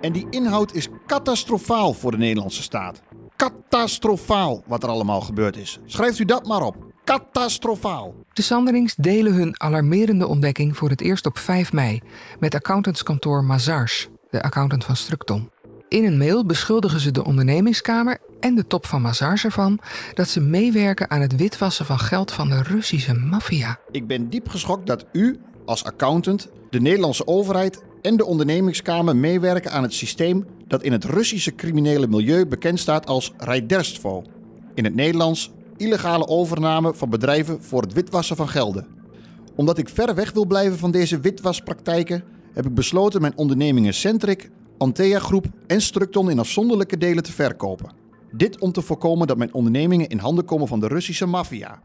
En 0.00 0.12
die 0.12 0.26
inhoud 0.30 0.74
is 0.74 0.88
catastrofaal 1.06 1.92
voor 1.92 2.10
de 2.10 2.16
Nederlandse 2.16 2.62
staat. 2.62 3.02
Catastrofaal 3.36 4.62
wat 4.66 4.82
er 4.82 4.88
allemaal 4.88 5.20
gebeurd 5.20 5.56
is. 5.56 5.78
Schrijft 5.84 6.18
u 6.18 6.24
dat 6.24 6.46
maar 6.46 6.62
op. 6.62 6.83
Catastrofaal. 7.04 8.14
De 8.32 8.42
Sanderings 8.42 8.94
delen 8.94 9.34
hun 9.34 9.60
alarmerende 9.60 10.26
ontdekking 10.26 10.76
voor 10.76 10.88
het 10.88 11.00
eerst 11.00 11.26
op 11.26 11.38
5 11.38 11.72
mei 11.72 12.00
met 12.38 12.54
accountantskantoor 12.54 13.44
Mazars, 13.44 14.08
de 14.30 14.42
accountant 14.42 14.84
van 14.84 14.96
Structon. 14.96 15.50
In 15.88 16.04
een 16.04 16.18
mail 16.18 16.46
beschuldigen 16.46 17.00
ze 17.00 17.10
de 17.10 17.24
ondernemingskamer 17.24 18.18
en 18.40 18.54
de 18.54 18.66
top 18.66 18.86
van 18.86 19.02
Mazars 19.02 19.44
ervan 19.44 19.78
dat 20.14 20.28
ze 20.28 20.40
meewerken 20.40 21.10
aan 21.10 21.20
het 21.20 21.36
witwassen 21.36 21.86
van 21.86 21.98
geld 21.98 22.32
van 22.32 22.48
de 22.48 22.62
Russische 22.62 23.14
maffia. 23.14 23.78
Ik 23.90 24.06
ben 24.06 24.30
diep 24.30 24.48
geschokt 24.48 24.86
dat 24.86 25.06
u 25.12 25.40
als 25.64 25.84
accountant, 25.84 26.48
de 26.70 26.80
Nederlandse 26.80 27.26
overheid 27.26 27.82
en 28.02 28.16
de 28.16 28.24
ondernemingskamer 28.24 29.16
meewerken 29.16 29.70
aan 29.70 29.82
het 29.82 29.94
systeem 29.94 30.46
dat 30.66 30.82
in 30.82 30.92
het 30.92 31.04
Russische 31.04 31.54
criminele 31.54 32.06
milieu 32.06 32.46
bekend 32.46 32.80
staat 32.80 33.06
als 33.06 33.32
Rijderstvo. 33.36 34.24
In 34.74 34.84
het 34.84 34.94
Nederlands 34.94 35.52
illegale 35.76 36.26
overname 36.26 36.94
van 36.94 37.10
bedrijven 37.10 37.62
voor 37.62 37.82
het 37.82 37.92
witwassen 37.92 38.36
van 38.36 38.48
gelden. 38.48 38.86
Omdat 39.54 39.78
ik 39.78 39.88
ver 39.88 40.14
weg 40.14 40.32
wil 40.32 40.46
blijven 40.46 40.78
van 40.78 40.90
deze 40.90 41.20
witwaspraktijken, 41.20 42.24
heb 42.52 42.66
ik 42.66 42.74
besloten 42.74 43.20
mijn 43.20 43.36
ondernemingen 43.36 43.94
Centric, 43.94 44.50
Antea 44.78 45.18
Groep 45.18 45.46
en 45.66 45.80
Structon 45.80 46.30
in 46.30 46.38
afzonderlijke 46.38 46.98
delen 46.98 47.22
te 47.22 47.32
verkopen. 47.32 47.92
Dit 48.32 48.60
om 48.60 48.72
te 48.72 48.82
voorkomen 48.82 49.26
dat 49.26 49.36
mijn 49.36 49.54
ondernemingen 49.54 50.08
in 50.08 50.18
handen 50.18 50.44
komen 50.44 50.68
van 50.68 50.80
de 50.80 50.86
Russische 50.86 51.26
maffia. 51.26 51.82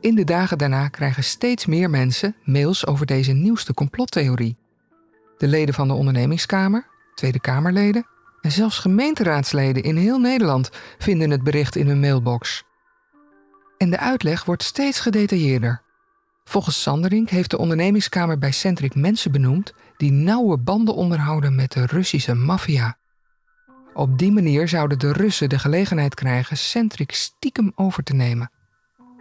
In 0.00 0.14
de 0.14 0.24
dagen 0.24 0.58
daarna 0.58 0.88
krijgen 0.88 1.24
steeds 1.24 1.66
meer 1.66 1.90
mensen 1.90 2.36
mails 2.44 2.86
over 2.86 3.06
deze 3.06 3.32
nieuwste 3.32 3.74
complottheorie. 3.74 4.56
De 5.36 5.48
leden 5.48 5.74
van 5.74 5.88
de 5.88 5.94
ondernemingskamer, 5.94 6.86
Tweede 7.14 7.40
Kamerleden 7.40 8.06
en 8.40 8.52
zelfs 8.52 8.78
gemeenteraadsleden 8.78 9.82
in 9.82 9.96
heel 9.96 10.18
Nederland 10.18 10.70
vinden 10.98 11.30
het 11.30 11.42
bericht 11.42 11.76
in 11.76 11.86
hun 11.86 12.00
mailbox. 12.00 12.64
En 13.80 13.90
de 13.90 13.98
uitleg 13.98 14.44
wordt 14.44 14.62
steeds 14.62 15.00
gedetailleerder. 15.00 15.82
Volgens 16.44 16.82
Sanderink 16.82 17.30
heeft 17.30 17.50
de 17.50 17.58
ondernemingskamer 17.58 18.38
bij 18.38 18.50
Centric 18.50 18.94
mensen 18.94 19.32
benoemd 19.32 19.72
die 19.96 20.12
nauwe 20.12 20.58
banden 20.58 20.94
onderhouden 20.94 21.54
met 21.54 21.72
de 21.72 21.86
Russische 21.86 22.34
maffia. 22.34 22.96
Op 23.94 24.18
die 24.18 24.32
manier 24.32 24.68
zouden 24.68 24.98
de 24.98 25.12
Russen 25.12 25.48
de 25.48 25.58
gelegenheid 25.58 26.14
krijgen 26.14 26.56
Centric 26.56 27.12
stiekem 27.12 27.72
over 27.74 28.02
te 28.02 28.14
nemen. 28.14 28.50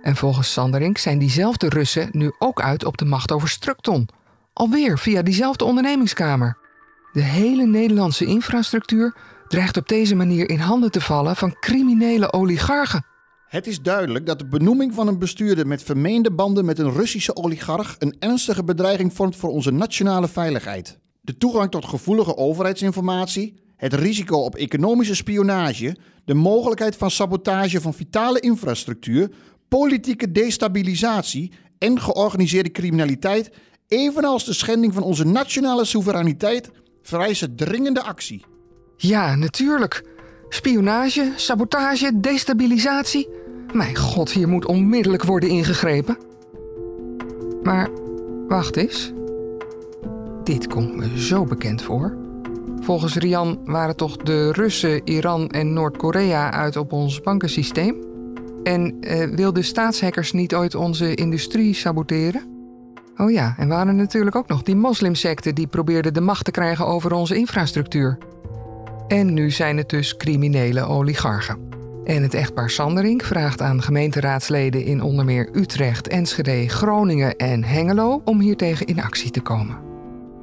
En 0.02 0.16
volgens 0.16 0.54
Sanderink 0.54 0.98
zijn 0.98 1.20
diezelfde 1.20 1.70
Russen 1.70 2.10
nu 2.12 2.32
ook 2.40 2.62
uit 2.62 2.86
op 2.86 2.98
de 2.98 3.06
macht 3.06 3.32
over 3.32 3.50
Structon. 3.50 4.10
Alweer 4.54 4.98
via 4.98 5.22
diezelfde 5.22 5.66
ondernemingskamer. 5.66 6.58
De 7.12 7.24
hele 7.24 7.66
Nederlandse 7.66 8.26
infrastructuur 8.26 9.16
dreigt 9.48 9.78
op 9.78 9.88
deze 9.88 10.16
manier 10.16 10.50
in 10.50 10.60
handen 10.60 10.92
te 10.92 11.02
vallen 11.02 11.36
van 11.36 11.60
criminele 11.60 12.34
oligarchen. 12.34 13.09
Het 13.50 13.68
is 13.68 13.82
duidelijk 13.82 14.26
dat 14.26 14.40
de 14.40 14.46
benoeming 14.46 14.94
van 14.94 15.08
een 15.08 15.20
bestuurder 15.20 15.68
met 15.68 15.84
vermeende 15.84 16.32
banden 16.32 16.66
met 16.66 16.80
een 16.80 16.92
Russische 16.92 17.36
oligarch 17.36 17.96
een 18.00 18.16
ernstige 18.20 18.64
bedreiging 18.64 19.14
vormt 19.14 19.36
voor 19.36 19.50
onze 19.50 19.72
nationale 19.72 20.28
veiligheid. 20.28 21.00
De 21.22 21.38
toegang 21.38 21.72
tot 21.72 21.86
gevoelige 21.86 22.38
overheidsinformatie, 22.38 23.54
het 23.76 23.94
risico 23.94 24.38
op 24.38 24.56
economische 24.56 25.16
spionage, 25.16 25.98
de 26.26 26.34
mogelijkheid 26.34 26.96
van 26.96 27.12
sabotage 27.12 27.82
van 27.82 27.94
vitale 27.94 28.40
infrastructuur, 28.40 29.32
politieke 29.68 30.32
destabilisatie 30.32 31.52
en 31.78 32.00
georganiseerde 32.00 32.72
criminaliteit, 32.72 33.52
evenals 33.88 34.46
de 34.46 34.54
schending 34.54 34.94
van 34.94 35.04
onze 35.04 35.26
nationale 35.26 35.86
soevereiniteit, 35.86 36.70
vereisen 37.02 37.56
dringende 37.56 38.04
actie. 38.04 38.46
Ja, 38.98 39.36
natuurlijk. 39.36 40.04
Spionage, 40.50 41.34
sabotage, 41.36 42.20
destabilisatie. 42.20 43.39
Mijn 43.74 43.96
god, 43.96 44.32
hier 44.32 44.48
moet 44.48 44.66
onmiddellijk 44.66 45.24
worden 45.24 45.50
ingegrepen. 45.50 46.18
Maar 47.64 47.90
wacht 48.48 48.76
eens. 48.76 49.14
Dit 50.44 50.68
komt 50.68 50.96
me 50.96 51.20
zo 51.20 51.44
bekend 51.44 51.82
voor. 51.82 52.18
Volgens 52.80 53.16
Rian 53.16 53.60
waren 53.66 53.96
toch 53.96 54.18
de 54.18 54.52
Russen, 54.52 55.02
Iran 55.04 55.50
en 55.50 55.74
Noord-Korea 55.74 56.52
uit 56.52 56.78
op 56.78 56.92
ons 56.92 57.22
bankensysteem? 57.22 57.96
En 58.64 58.98
uh, 59.00 59.36
wilden 59.36 59.64
staatshackers 59.64 60.32
niet 60.32 60.56
ooit 60.56 60.76
onze 60.76 61.16
industrie 61.16 61.74
saboteren? 61.74 62.58
Oh 63.18 63.32
ja, 63.32 63.56
en 63.58 63.68
waren 63.68 63.96
natuurlijk 63.96 64.36
ook 64.36 64.48
nog 64.48 64.64
die 64.64 64.76
moslimsecten 64.76 65.56
die 65.56 65.68
probeerden 65.68 66.14
de 66.14 66.22
macht 66.22 66.46
te 66.46 66.52
krijgen 66.52 66.86
over 66.86 67.14
onze 67.14 67.36
infrastructuur. 67.36 68.18
En 69.08 69.34
nu 69.34 69.52
zijn 69.52 69.78
het 69.78 69.90
dus 69.90 70.18
criminele 70.18 70.86
oligarchen. 70.86 71.69
En 72.10 72.24
het 72.24 72.34
echtpaar 72.34 72.70
Sanderink 72.70 73.24
vraagt 73.24 73.62
aan 73.62 73.82
gemeenteraadsleden 73.82 74.84
in 74.84 75.02
onder 75.02 75.26
meer 75.26 75.50
Utrecht, 75.52 76.08
Enschede, 76.08 76.70
Groningen 76.70 77.36
en 77.36 77.64
Hengelo 77.64 78.22
om 78.26 78.40
hiertegen 78.40 78.86
in 78.86 79.02
actie 79.02 79.32
te 79.32 79.42
komen. 79.42 79.78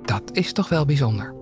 Dat 0.03 0.23
is 0.33 0.53
toch 0.53 0.69
wel 0.69 0.85
bijzonder. 0.85 1.35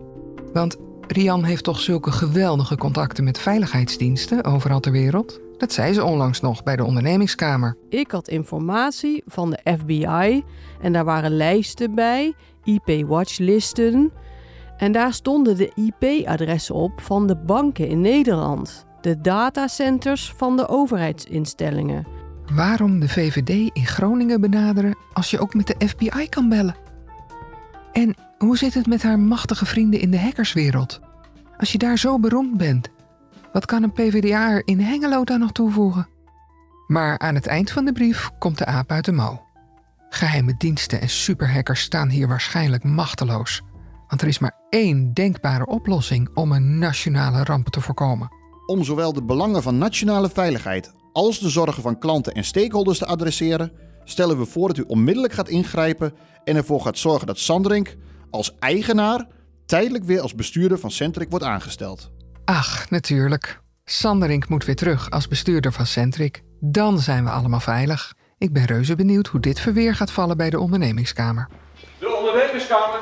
Want 0.52 0.76
Rian 1.06 1.44
heeft 1.44 1.64
toch 1.64 1.80
zulke 1.80 2.12
geweldige 2.12 2.76
contacten 2.76 3.24
met 3.24 3.38
veiligheidsdiensten 3.38 4.44
overal 4.44 4.80
ter 4.80 4.92
wereld? 4.92 5.40
Dat 5.58 5.72
zei 5.72 5.92
ze 5.92 6.04
onlangs 6.04 6.40
nog 6.40 6.62
bij 6.62 6.76
de 6.76 6.84
ondernemingskamer. 6.84 7.76
Ik 7.88 8.10
had 8.10 8.28
informatie 8.28 9.22
van 9.26 9.50
de 9.50 9.76
FBI 9.78 10.44
en 10.80 10.92
daar 10.92 11.04
waren 11.04 11.36
lijsten 11.36 11.94
bij, 11.94 12.34
IP-watchlisten. 12.62 14.12
En 14.76 14.92
daar 14.92 15.12
stonden 15.12 15.56
de 15.56 15.72
IP-adressen 15.74 16.74
op 16.74 17.00
van 17.00 17.26
de 17.26 17.36
banken 17.36 17.88
in 17.88 18.00
Nederland, 18.00 18.86
de 19.04 19.20
datacenters 19.20 20.32
van 20.36 20.56
de 20.56 20.68
overheidsinstellingen. 20.68 22.06
Waarom 22.52 23.00
de 23.00 23.08
VVD 23.08 23.70
in 23.72 23.86
Groningen 23.86 24.40
benaderen 24.40 24.96
als 25.12 25.30
je 25.30 25.38
ook 25.38 25.54
met 25.54 25.66
de 25.66 25.88
FBI 25.88 26.28
kan 26.28 26.48
bellen? 26.48 26.76
En 27.92 28.14
hoe 28.38 28.56
zit 28.56 28.74
het 28.74 28.86
met 28.86 29.02
haar 29.02 29.18
machtige 29.18 29.66
vrienden 29.66 30.00
in 30.00 30.10
de 30.10 30.20
hackerswereld? 30.20 31.00
Als 31.56 31.72
je 31.72 31.78
daar 31.78 31.98
zo 31.98 32.18
beroemd 32.18 32.56
bent, 32.56 32.88
wat 33.52 33.66
kan 33.66 33.82
een 33.82 33.92
PvdA'er 33.92 34.62
in 34.64 34.80
Hengelo 34.80 35.24
dan 35.24 35.40
nog 35.40 35.52
toevoegen? 35.52 36.08
Maar 36.86 37.18
aan 37.18 37.34
het 37.34 37.46
eind 37.46 37.70
van 37.70 37.84
de 37.84 37.92
brief 37.92 38.30
komt 38.38 38.58
de 38.58 38.66
aap 38.66 38.90
uit 38.90 39.04
de 39.04 39.12
mouw. 39.12 39.46
Geheime 40.08 40.54
diensten 40.58 41.00
en 41.00 41.08
superhackers 41.08 41.80
staan 41.80 42.08
hier 42.08 42.28
waarschijnlijk 42.28 42.84
machteloos. 42.84 43.62
Want 44.08 44.22
er 44.22 44.28
is 44.28 44.38
maar 44.38 44.56
één 44.68 45.14
denkbare 45.14 45.66
oplossing 45.66 46.28
om 46.34 46.52
een 46.52 46.78
nationale 46.78 47.44
ramp 47.44 47.68
te 47.68 47.80
voorkomen. 47.80 48.42
Om 48.66 48.84
zowel 48.84 49.12
de 49.12 49.22
belangen 49.22 49.62
van 49.62 49.78
nationale 49.78 50.28
veiligheid 50.28 50.92
als 51.12 51.38
de 51.38 51.48
zorgen 51.48 51.82
van 51.82 51.98
klanten 51.98 52.34
en 52.34 52.44
stakeholders 52.44 52.98
te 52.98 53.06
adresseren, 53.06 53.72
stellen 54.04 54.38
we 54.38 54.44
voor 54.44 54.68
dat 54.68 54.76
u 54.76 54.84
onmiddellijk 54.86 55.32
gaat 55.32 55.48
ingrijpen 55.48 56.14
en 56.44 56.56
ervoor 56.56 56.80
gaat 56.80 56.98
zorgen 56.98 57.26
dat 57.26 57.38
Sandrink 57.38 57.96
als 58.30 58.54
eigenaar 58.58 59.26
tijdelijk 59.66 60.04
weer 60.04 60.20
als 60.20 60.34
bestuurder 60.34 60.78
van 60.78 60.90
Centric 60.90 61.30
wordt 61.30 61.44
aangesteld. 61.44 62.10
Ach, 62.44 62.90
natuurlijk. 62.90 63.60
Sanderink 63.84 64.48
moet 64.48 64.64
weer 64.64 64.76
terug 64.76 65.10
als 65.10 65.28
bestuurder 65.28 65.72
van 65.72 65.86
Centric. 65.86 66.42
Dan 66.60 66.98
zijn 66.98 67.24
we 67.24 67.30
allemaal 67.30 67.60
veilig. 67.60 68.14
Ik 68.38 68.52
ben 68.52 68.64
reuze 68.64 68.94
benieuwd 68.94 69.26
hoe 69.26 69.40
dit 69.40 69.60
verweer 69.60 69.94
gaat 69.94 70.10
vallen 70.10 70.36
bij 70.36 70.50
de 70.50 70.60
ondernemingskamer. 70.60 71.48
De 71.98 72.16
ondernemingskamer. 72.18 73.00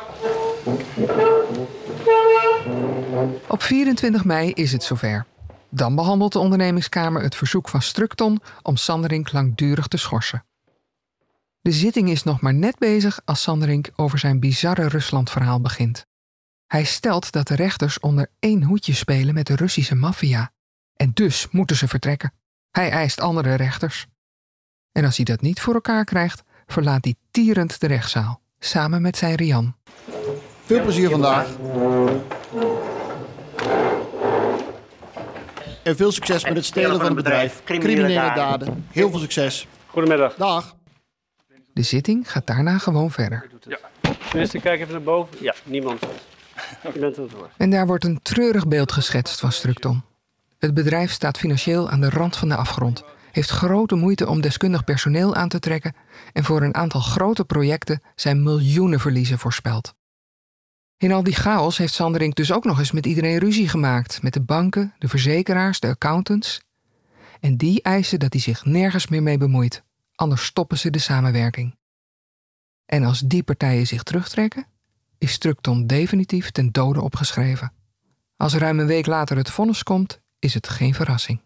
Op 3.49 3.63
24 3.63 4.25
mei 4.25 4.51
is 4.51 4.73
het 4.73 4.83
zover. 4.83 5.27
Dan 5.75 5.95
behandelt 5.95 6.33
de 6.33 6.39
ondernemingskamer 6.39 7.23
het 7.23 7.35
verzoek 7.35 7.69
van 7.69 7.83
Structon 7.83 8.41
om 8.63 8.77
Sanderink 8.77 9.33
langdurig 9.33 9.87
te 9.87 9.97
schorsen. 9.97 10.45
De 11.61 11.73
zitting 11.73 12.09
is 12.11 12.23
nog 12.23 12.41
maar 12.41 12.55
net 12.55 12.79
bezig 12.79 13.21
als 13.25 13.43
Sanderink 13.43 13.91
over 13.97 14.19
zijn 14.19 14.41
bizarre 14.41 14.89
Ruslandverhaal 14.89 15.61
begint. 15.61 16.07
Hij 16.67 16.85
stelt 16.85 17.33
dat 17.33 17.47
de 17.49 17.55
rechters 17.55 18.01
onder 18.01 18.31
één 18.39 18.63
hoedje 18.63 18.95
spelen 18.95 19.35
met 19.35 19.47
de 19.47 19.57
Russische 19.57 19.95
maffia. 19.95 20.53
En 20.97 21.11
dus 21.15 21.49
moeten 21.51 21.77
ze 21.77 21.89
vertrekken. 21.89 22.33
Hij 22.71 22.91
eist 22.91 23.21
andere 23.21 23.55
rechters. 23.55 24.07
En 24.93 25.05
als 25.05 25.17
hij 25.17 25.25
dat 25.25 25.41
niet 25.41 25.61
voor 25.61 25.75
elkaar 25.75 26.05
krijgt, 26.05 26.43
verlaat 26.67 27.05
hij 27.05 27.15
tierend 27.31 27.81
de 27.81 27.87
rechtszaal, 27.87 28.41
samen 28.59 29.03
met 29.03 29.17
zijn 29.17 29.35
Rian. 29.35 29.77
Veel 30.65 30.83
plezier 30.83 31.11
vandaag. 31.11 31.57
En 35.83 35.97
veel 35.97 36.13
succes 36.13 36.45
met 36.45 36.57
het 36.57 36.65
stelen 36.65 36.97
van 36.97 37.05
het 37.07 37.15
bedrijf. 37.15 37.61
Criminele 37.65 38.33
daden. 38.35 38.87
Heel 38.91 39.11
veel 39.11 39.19
succes. 39.19 39.67
Goedemiddag. 39.87 40.35
Dag. 40.35 40.77
De 41.73 41.83
zitting 41.83 42.31
gaat 42.31 42.47
daarna 42.47 42.79
gewoon 42.79 43.11
verder. 43.11 43.51
Ja. 43.69 43.79
Minister, 44.33 44.61
kijk 44.61 44.81
even 44.81 44.93
naar 44.93 45.03
boven. 45.03 45.37
Ja, 45.41 45.55
niemand. 45.65 46.01
Je 46.95 46.99
bent 46.99 47.17
er. 47.17 47.25
En 47.57 47.71
daar 47.71 47.87
wordt 47.87 48.05
een 48.05 48.23
treurig 48.23 48.69
beeld 48.69 48.93
geschetst 48.93 49.41
van 49.41 49.53
Structon. 49.53 50.03
Het 50.59 50.75
bedrijf 50.75 51.13
staat 51.13 51.39
financieel 51.39 51.91
aan 51.91 52.01
de 52.01 52.11
rand 52.11 52.37
van 52.37 52.49
de 52.49 52.57
afgrond, 52.57 53.05
heeft 53.33 53.51
grote 53.51 53.95
moeite 53.95 54.29
om 54.29 54.41
deskundig 54.41 54.85
personeel 54.85 55.35
aan 55.35 55.49
te 55.49 55.59
trekken 55.59 55.95
en 56.33 56.45
voor 56.45 56.63
een 56.63 56.75
aantal 56.75 57.01
grote 57.01 57.45
projecten 57.45 58.03
zijn 58.15 58.43
miljoenen 58.43 59.01
verliezen 59.01 59.39
voorspeld. 59.39 59.95
In 61.03 61.13
al 61.13 61.23
die 61.23 61.35
chaos 61.35 61.79
heeft 61.79 61.95
Sanderink 61.95 62.35
dus 62.35 62.53
ook 62.53 62.65
nog 62.65 62.79
eens 62.79 62.93
met 62.93 63.07
iedereen 63.07 63.39
ruzie 63.39 63.69
gemaakt, 63.69 64.23
met 64.23 64.33
de 64.33 64.41
banken, 64.41 64.95
de 64.99 65.09
verzekeraars, 65.09 65.81
de 65.81 65.89
accountants. 65.89 66.61
En 67.41 67.57
die 67.57 67.83
eisen 67.83 68.19
dat 68.19 68.33
hij 68.33 68.43
zich 68.43 68.65
nergens 68.65 69.07
meer 69.07 69.23
mee 69.23 69.39
bemoeit, 69.39 69.83
anders 70.15 70.45
stoppen 70.45 70.79
ze 70.79 70.91
de 70.91 70.99
samenwerking. 70.99 71.77
En 72.87 73.05
als 73.05 73.21
die 73.21 73.43
partijen 73.43 73.87
zich 73.87 74.03
terugtrekken, 74.03 74.67
is 75.19 75.33
Structon 75.33 75.87
definitief 75.87 76.51
ten 76.51 76.73
dode 76.73 77.01
opgeschreven. 77.01 77.73
Als 78.37 78.55
ruim 78.55 78.79
een 78.79 78.87
week 78.87 79.07
later 79.07 79.37
het 79.37 79.51
vonnis 79.51 79.83
komt, 79.83 80.21
is 80.39 80.55
het 80.55 80.69
geen 80.69 80.95
verrassing. 80.95 81.41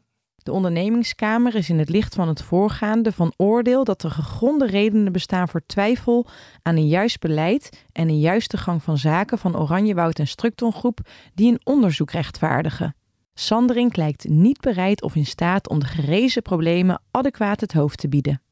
De 0.46 0.52
ondernemingskamer 0.52 1.54
is 1.54 1.68
in 1.68 1.78
het 1.78 1.88
licht 1.88 2.14
van 2.14 2.28
het 2.28 2.42
voorgaande 2.42 3.12
van 3.12 3.32
oordeel 3.37 3.85
dat 3.85 4.02
er 4.02 4.11
gegronde 4.11 4.66
redenen 4.66 5.12
bestaan 5.12 5.48
voor 5.48 5.62
twijfel 5.66 6.26
aan 6.62 6.76
een 6.76 6.88
juist 6.88 7.20
beleid 7.20 7.85
en 7.92 8.09
een 8.09 8.20
juiste 8.20 8.56
gang 8.56 8.82
van 8.82 8.98
zaken 8.98 9.38
van 9.38 9.56
Oranjewoud 9.56 10.18
en 10.18 10.26
Structon 10.26 10.72
Groep 10.72 11.00
die 11.35 11.52
een 11.52 11.61
onderzoek 11.64 12.11
rechtvaardigen. 12.11 12.96
Sanderink 13.35 13.96
lijkt 13.96 14.28
niet 14.28 14.61
bereid 14.61 15.02
of 15.02 15.14
in 15.14 15.26
staat 15.26 15.68
om 15.68 15.78
de 15.78 15.87
gerezen 15.87 16.42
problemen 16.42 17.02
adequaat 17.11 17.61
het 17.61 17.72
hoofd 17.72 17.98
te 17.98 18.09
bieden. 18.09 18.42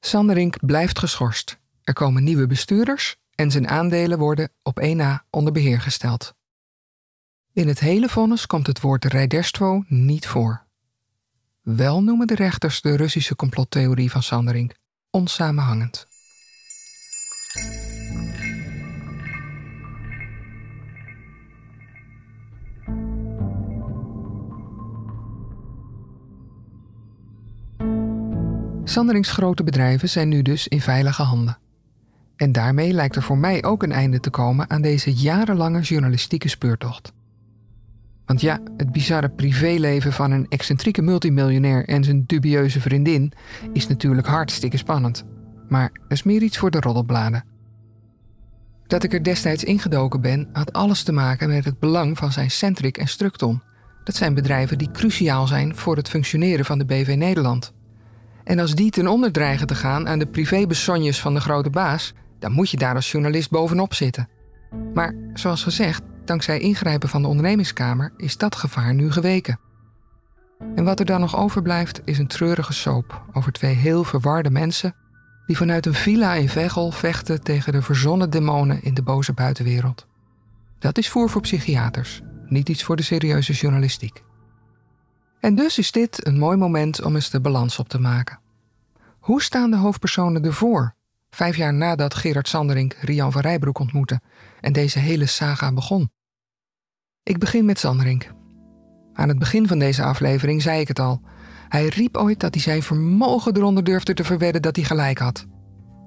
Sanderink 0.00 0.66
blijft 0.66 0.98
geschorst. 0.98 1.58
Er 1.82 1.94
komen 1.94 2.24
nieuwe 2.24 2.46
bestuurders 2.46 3.16
en 3.34 3.50
zijn 3.50 3.68
aandelen 3.68 4.18
worden 4.18 4.52
op 4.62 4.78
1 4.78 4.96
na 4.96 5.24
onder 5.30 5.52
beheer 5.52 5.80
gesteld. 5.80 6.34
In 7.52 7.68
het 7.68 7.80
hele 7.80 8.08
vonnis 8.08 8.46
komt 8.46 8.66
het 8.66 8.80
woord 8.80 9.04
rijderstvo 9.04 9.84
niet 9.88 10.26
voor. 10.26 10.68
Wel 11.62 12.02
noemen 12.02 12.26
de 12.26 12.34
rechters 12.34 12.80
de 12.80 12.96
Russische 12.96 13.36
complottheorie 13.36 14.10
van 14.10 14.22
Sanderink, 14.22 14.74
onsamenhangend. 15.10 16.06
Sanderings 28.84 29.30
grote 29.30 29.64
bedrijven 29.64 30.08
zijn 30.08 30.28
nu 30.28 30.42
dus 30.42 30.68
in 30.68 30.80
veilige 30.80 31.22
handen. 31.22 31.58
En 32.36 32.52
daarmee 32.52 32.92
lijkt 32.92 33.16
er 33.16 33.22
voor 33.22 33.38
mij 33.38 33.64
ook 33.64 33.82
een 33.82 33.92
einde 33.92 34.20
te 34.20 34.30
komen 34.30 34.70
aan 34.70 34.82
deze 34.82 35.12
jarenlange 35.12 35.80
journalistieke 35.80 36.48
speurtocht. 36.48 37.12
Want 38.30 38.42
ja, 38.42 38.58
het 38.76 38.92
bizarre 38.92 39.28
privéleven 39.28 40.12
van 40.12 40.30
een 40.30 40.46
excentrieke 40.48 41.02
multimiljonair 41.02 41.88
en 41.88 42.04
zijn 42.04 42.24
dubieuze 42.26 42.80
vriendin 42.80 43.32
is 43.72 43.86
natuurlijk 43.86 44.26
hartstikke 44.26 44.76
spannend. 44.76 45.24
Maar 45.68 45.90
dat 45.92 46.12
is 46.12 46.22
meer 46.22 46.42
iets 46.42 46.58
voor 46.58 46.70
de 46.70 46.80
roddelbladen. 46.80 47.44
Dat 48.86 49.02
ik 49.02 49.12
er 49.12 49.22
destijds 49.22 49.64
ingedoken 49.64 50.20
ben, 50.20 50.48
had 50.52 50.72
alles 50.72 51.02
te 51.02 51.12
maken 51.12 51.48
met 51.48 51.64
het 51.64 51.78
belang 51.78 52.18
van 52.18 52.32
zijn 52.32 52.50
Centric 52.50 52.96
en 52.96 53.08
Structon. 53.08 53.62
Dat 54.04 54.14
zijn 54.14 54.34
bedrijven 54.34 54.78
die 54.78 54.90
cruciaal 54.90 55.46
zijn 55.46 55.76
voor 55.76 55.96
het 55.96 56.08
functioneren 56.08 56.64
van 56.64 56.78
de 56.78 56.84
BV 56.84 57.14
Nederland. 57.16 57.72
En 58.44 58.58
als 58.58 58.74
die 58.74 58.90
ten 58.90 59.08
onder 59.08 59.32
dreigen 59.32 59.66
te 59.66 59.74
gaan 59.74 60.08
aan 60.08 60.18
de 60.18 60.26
privébesonjes 60.26 61.20
van 61.20 61.34
de 61.34 61.40
grote 61.40 61.70
baas, 61.70 62.14
dan 62.38 62.52
moet 62.52 62.70
je 62.70 62.76
daar 62.76 62.94
als 62.94 63.10
journalist 63.10 63.50
bovenop 63.50 63.94
zitten. 63.94 64.28
Maar 64.94 65.14
zoals 65.34 65.62
gezegd, 65.62 66.02
dankzij 66.30 66.58
ingrijpen 66.58 67.08
van 67.08 67.22
de 67.22 67.28
ondernemingskamer 67.28 68.12
is 68.16 68.36
dat 68.36 68.54
gevaar 68.54 68.94
nu 68.94 69.12
geweken. 69.12 69.58
En 70.74 70.84
wat 70.84 71.00
er 71.00 71.06
dan 71.06 71.20
nog 71.20 71.36
overblijft 71.36 72.00
is 72.04 72.18
een 72.18 72.26
treurige 72.26 72.72
soap 72.72 73.24
over 73.32 73.52
twee 73.52 73.74
heel 73.74 74.04
verwarde 74.04 74.50
mensen 74.50 74.94
die 75.46 75.56
vanuit 75.56 75.86
een 75.86 75.94
villa 75.94 76.34
in 76.34 76.48
Veghel 76.48 76.90
vechten 76.90 77.42
tegen 77.42 77.72
de 77.72 77.82
verzonnen 77.82 78.30
demonen 78.30 78.82
in 78.82 78.94
de 78.94 79.02
boze 79.02 79.32
buitenwereld. 79.32 80.06
Dat 80.78 80.98
is 80.98 81.08
voer 81.08 81.30
voor 81.30 81.40
psychiaters, 81.40 82.20
niet 82.46 82.68
iets 82.68 82.82
voor 82.82 82.96
de 82.96 83.02
serieuze 83.02 83.52
journalistiek. 83.52 84.22
En 85.40 85.54
dus 85.54 85.78
is 85.78 85.92
dit 85.92 86.26
een 86.26 86.38
mooi 86.38 86.56
moment 86.56 87.02
om 87.02 87.14
eens 87.14 87.30
de 87.30 87.40
balans 87.40 87.78
op 87.78 87.88
te 87.88 88.00
maken. 88.00 88.40
Hoe 89.18 89.42
staan 89.42 89.70
de 89.70 89.76
hoofdpersonen 89.76 90.44
ervoor, 90.44 90.94
vijf 91.30 91.56
jaar 91.56 91.74
nadat 91.74 92.14
Gerard 92.14 92.48
Sanderink 92.48 92.92
Rian 92.92 93.32
van 93.32 93.40
Rijbroek 93.40 93.78
ontmoette 93.78 94.20
en 94.60 94.72
deze 94.72 94.98
hele 94.98 95.26
saga 95.26 95.72
begon? 95.72 96.10
Ik 97.30 97.38
begin 97.38 97.64
met 97.64 97.78
Sanderink. 97.78 98.32
Aan 99.12 99.28
het 99.28 99.38
begin 99.38 99.68
van 99.68 99.78
deze 99.78 100.02
aflevering 100.02 100.62
zei 100.62 100.80
ik 100.80 100.88
het 100.88 100.98
al. 100.98 101.20
Hij 101.68 101.86
riep 101.86 102.16
ooit 102.16 102.40
dat 102.40 102.54
hij 102.54 102.62
zijn 102.62 102.82
vermogen 102.82 103.56
eronder 103.56 103.84
durfde 103.84 104.14
te 104.14 104.24
verwedden 104.24 104.62
dat 104.62 104.76
hij 104.76 104.84
gelijk 104.84 105.18
had. 105.18 105.46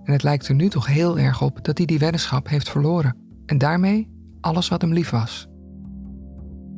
En 0.04 0.14
het 0.14 0.24
lijkt 0.24 0.48
er 0.48 0.56
nu 0.56 0.70
toch 0.70 0.86
heel 0.86 1.20
erg 1.20 1.42
op 1.42 1.66
dat 1.66 1.78
hij 1.78 1.88
die 1.88 2.00
weddenschap 2.00 2.48
heeft 2.48 2.70
verloren. 2.70 3.18
En 3.46 3.58
daarmee 3.58 4.10
alles 4.42 4.68
wat 4.68 4.82
hem 4.82 4.94
lief 4.94 5.10
was. 5.10 5.48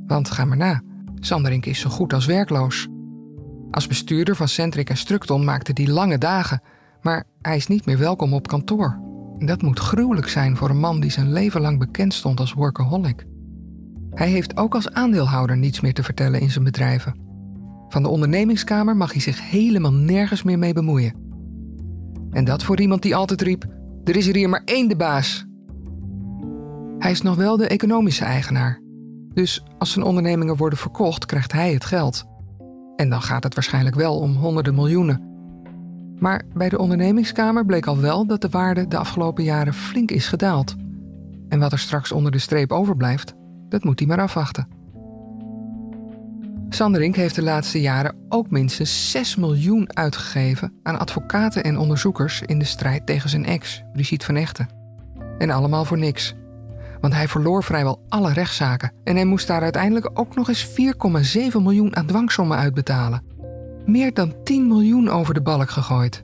Want 0.08 0.30
ga 0.30 0.46
maar 0.46 0.58
na. 0.58 0.82
Sanderink 1.16 1.66
is 1.66 1.80
zo 1.80 1.90
goed 1.90 2.14
als 2.14 2.26
werkloos. 2.26 2.88
Als 3.72 3.88
bestuurder 3.88 4.36
van 4.36 4.48
Centric 4.48 4.90
en 4.90 4.98
Structon 4.98 5.44
maakte 5.44 5.72
hij 5.74 5.88
lange 5.88 6.18
dagen, 6.18 6.62
maar 7.02 7.24
hij 7.42 7.56
is 7.56 7.68
niet 7.68 7.86
meer 7.86 7.98
welkom 7.98 8.34
op 8.34 8.48
kantoor. 8.48 9.00
En 9.40 9.46
dat 9.46 9.62
moet 9.62 9.80
gruwelijk 9.80 10.28
zijn 10.28 10.58
voor 10.58 10.70
een 10.70 10.80
man 10.80 11.00
die 11.00 11.12
zijn 11.12 11.32
leven 11.32 11.62
lang 11.62 11.80
bekend 11.80 12.14
stond 12.14 12.40
als 12.40 12.54
workaholic. 12.54 13.26
Hij 14.16 14.30
heeft 14.30 14.58
ook 14.58 14.76
als 14.76 14.92
aandeelhouder 14.92 15.58
niets 15.58 15.82
meer 15.82 15.94
te 15.94 16.04
vertellen 16.04 16.40
in 16.40 16.50
zijn 16.50 16.64
bedrijven. 16.64 17.16
Van 17.88 18.04
de 18.04 18.10
ondernemingskamer 18.10 18.98
mag 18.98 19.12
hij 19.12 19.22
zich 19.22 19.50
helemaal 19.50 19.94
nergens 19.94 20.44
meer 20.44 20.60
mee 20.60 20.74
bemoeien. 20.74 21.14
En 22.32 22.46
dat 22.46 22.64
voor 22.64 22.80
iemand 22.80 23.02
die 23.02 23.16
altijd 23.16 23.42
riep: 23.42 23.66
Er 24.04 24.16
is 24.16 24.28
er 24.28 24.36
hier 24.36 24.50
maar 24.50 24.62
één 24.66 24.88
de 24.88 24.96
baas. 24.96 25.46
Hij 27.00 27.12
is 27.12 27.22
nog 27.22 27.36
wel 27.36 27.58
de 27.58 27.68
economische 27.68 28.26
eigenaar. 28.26 28.82
Dus 29.34 29.64
als 29.78 29.92
zijn 29.92 30.06
ondernemingen 30.06 30.58
worden 30.58 30.80
verkocht, 30.80 31.26
krijgt 31.26 31.52
hij 31.52 31.74
het 31.74 31.86
geld. 31.86 32.26
En 32.96 33.10
dan 33.10 33.22
gaat 33.22 33.44
het 33.44 33.54
waarschijnlijk 33.54 33.96
wel 33.96 34.20
om 34.20 34.36
honderden 34.36 34.76
miljoenen. 34.76 35.34
Maar 36.20 36.44
bij 36.54 36.70
de 36.70 36.78
ondernemingskamer 36.78 37.66
bleek 37.66 37.88
al 37.88 38.00
wel 38.00 38.28
dat 38.28 38.42
de 38.42 38.50
waarde 38.50 38.88
de 38.88 38.98
afgelopen 38.98 39.44
jaren 39.44 39.74
flink 39.74 40.12
is 40.12 40.28
gedaald. 40.28 40.76
En 41.50 41.60
wat 41.60 41.72
er 41.72 41.80
straks 41.80 42.12
onder 42.12 42.32
de 42.32 42.38
streep 42.38 42.72
overblijft, 42.72 43.34
dat 43.76 43.84
moet 43.84 44.00
hij 44.00 44.08
maar 44.08 44.22
afwachten. 44.22 44.68
Sanderink 46.70 47.16
heeft 47.16 47.36
de 47.36 47.42
laatste 47.42 47.82
jaren 47.82 48.16
ook 48.30 48.50
minstens 48.50 49.12
6 49.12 49.36
miljoen 49.36 49.96
uitgegeven 49.96 50.74
aan 50.84 51.00
advocaten 51.00 51.64
en 51.64 51.78
onderzoekers 51.78 52.42
in 52.42 52.60
de 52.60 52.66
strijd 52.66 53.06
tegen 53.06 53.30
zijn 53.30 53.46
ex, 53.46 53.84
Brigitte 53.94 54.26
van 54.26 54.36
Echten. 54.36 54.70
En 55.38 55.50
allemaal 55.50 55.86
voor 55.86 55.98
niks. 55.98 56.34
Want 57.02 57.14
hij 57.14 57.28
verloor 57.28 57.64
vrijwel 57.64 58.06
alle 58.10 58.34
rechtszaken 58.34 58.92
en 59.04 59.16
hij 59.16 59.26
moest 59.26 59.48
daar 59.48 59.62
uiteindelijk 59.62 60.20
ook 60.20 60.36
nog 60.36 60.48
eens 60.48 60.68
4,7 60.68 61.62
miljoen 61.62 61.96
aan 61.96 62.06
dwangsommen 62.06 62.58
uitbetalen. 62.58 63.24
Meer 63.86 64.14
dan 64.14 64.44
10 64.44 64.68
miljoen 64.68 65.10
over 65.10 65.34
de 65.34 65.42
balk 65.42 65.70
gegooid. 65.70 66.24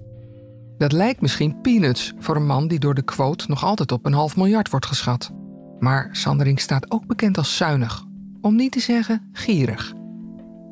Dat 0.77 0.91
lijkt 0.91 1.21
misschien 1.21 1.61
peanuts 1.61 2.13
voor 2.19 2.35
een 2.35 2.45
man 2.45 2.67
die 2.67 2.79
door 2.79 2.93
de 2.93 3.03
quote 3.03 3.45
nog 3.47 3.63
altijd 3.63 3.91
op 3.91 4.05
een 4.05 4.13
half 4.13 4.35
miljard 4.35 4.69
wordt 4.69 4.85
geschat. 4.85 5.40
Maar 5.81 6.09
Sanderink 6.11 6.59
staat 6.59 6.91
ook 6.91 7.05
bekend 7.05 7.37
als 7.37 7.57
zuinig, 7.57 8.05
om 8.41 8.55
niet 8.55 8.71
te 8.71 8.79
zeggen 8.79 9.29
gierig. 9.33 9.93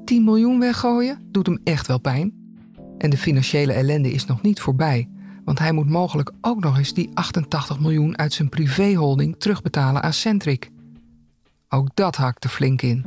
10 0.05 0.23
miljoen 0.23 0.59
weggooien 0.59 1.19
doet 1.31 1.45
hem 1.45 1.59
echt 1.63 1.87
wel 1.87 1.99
pijn. 1.99 2.33
En 2.97 3.09
de 3.09 3.17
financiële 3.17 3.73
ellende 3.73 4.11
is 4.11 4.25
nog 4.25 4.41
niet 4.41 4.59
voorbij, 4.59 5.09
want 5.43 5.59
hij 5.59 5.71
moet 5.71 5.89
mogelijk 5.89 6.31
ook 6.41 6.63
nog 6.63 6.77
eens 6.77 6.93
die 6.93 7.09
88 7.13 7.79
miljoen 7.79 8.17
uit 8.17 8.33
zijn 8.33 8.49
privéholding 8.49 9.35
terugbetalen 9.37 10.03
aan 10.03 10.13
Centric. 10.13 10.71
Ook 11.69 11.89
dat 11.93 12.15
hakte 12.15 12.49
flink 12.49 12.81
in. 12.81 13.05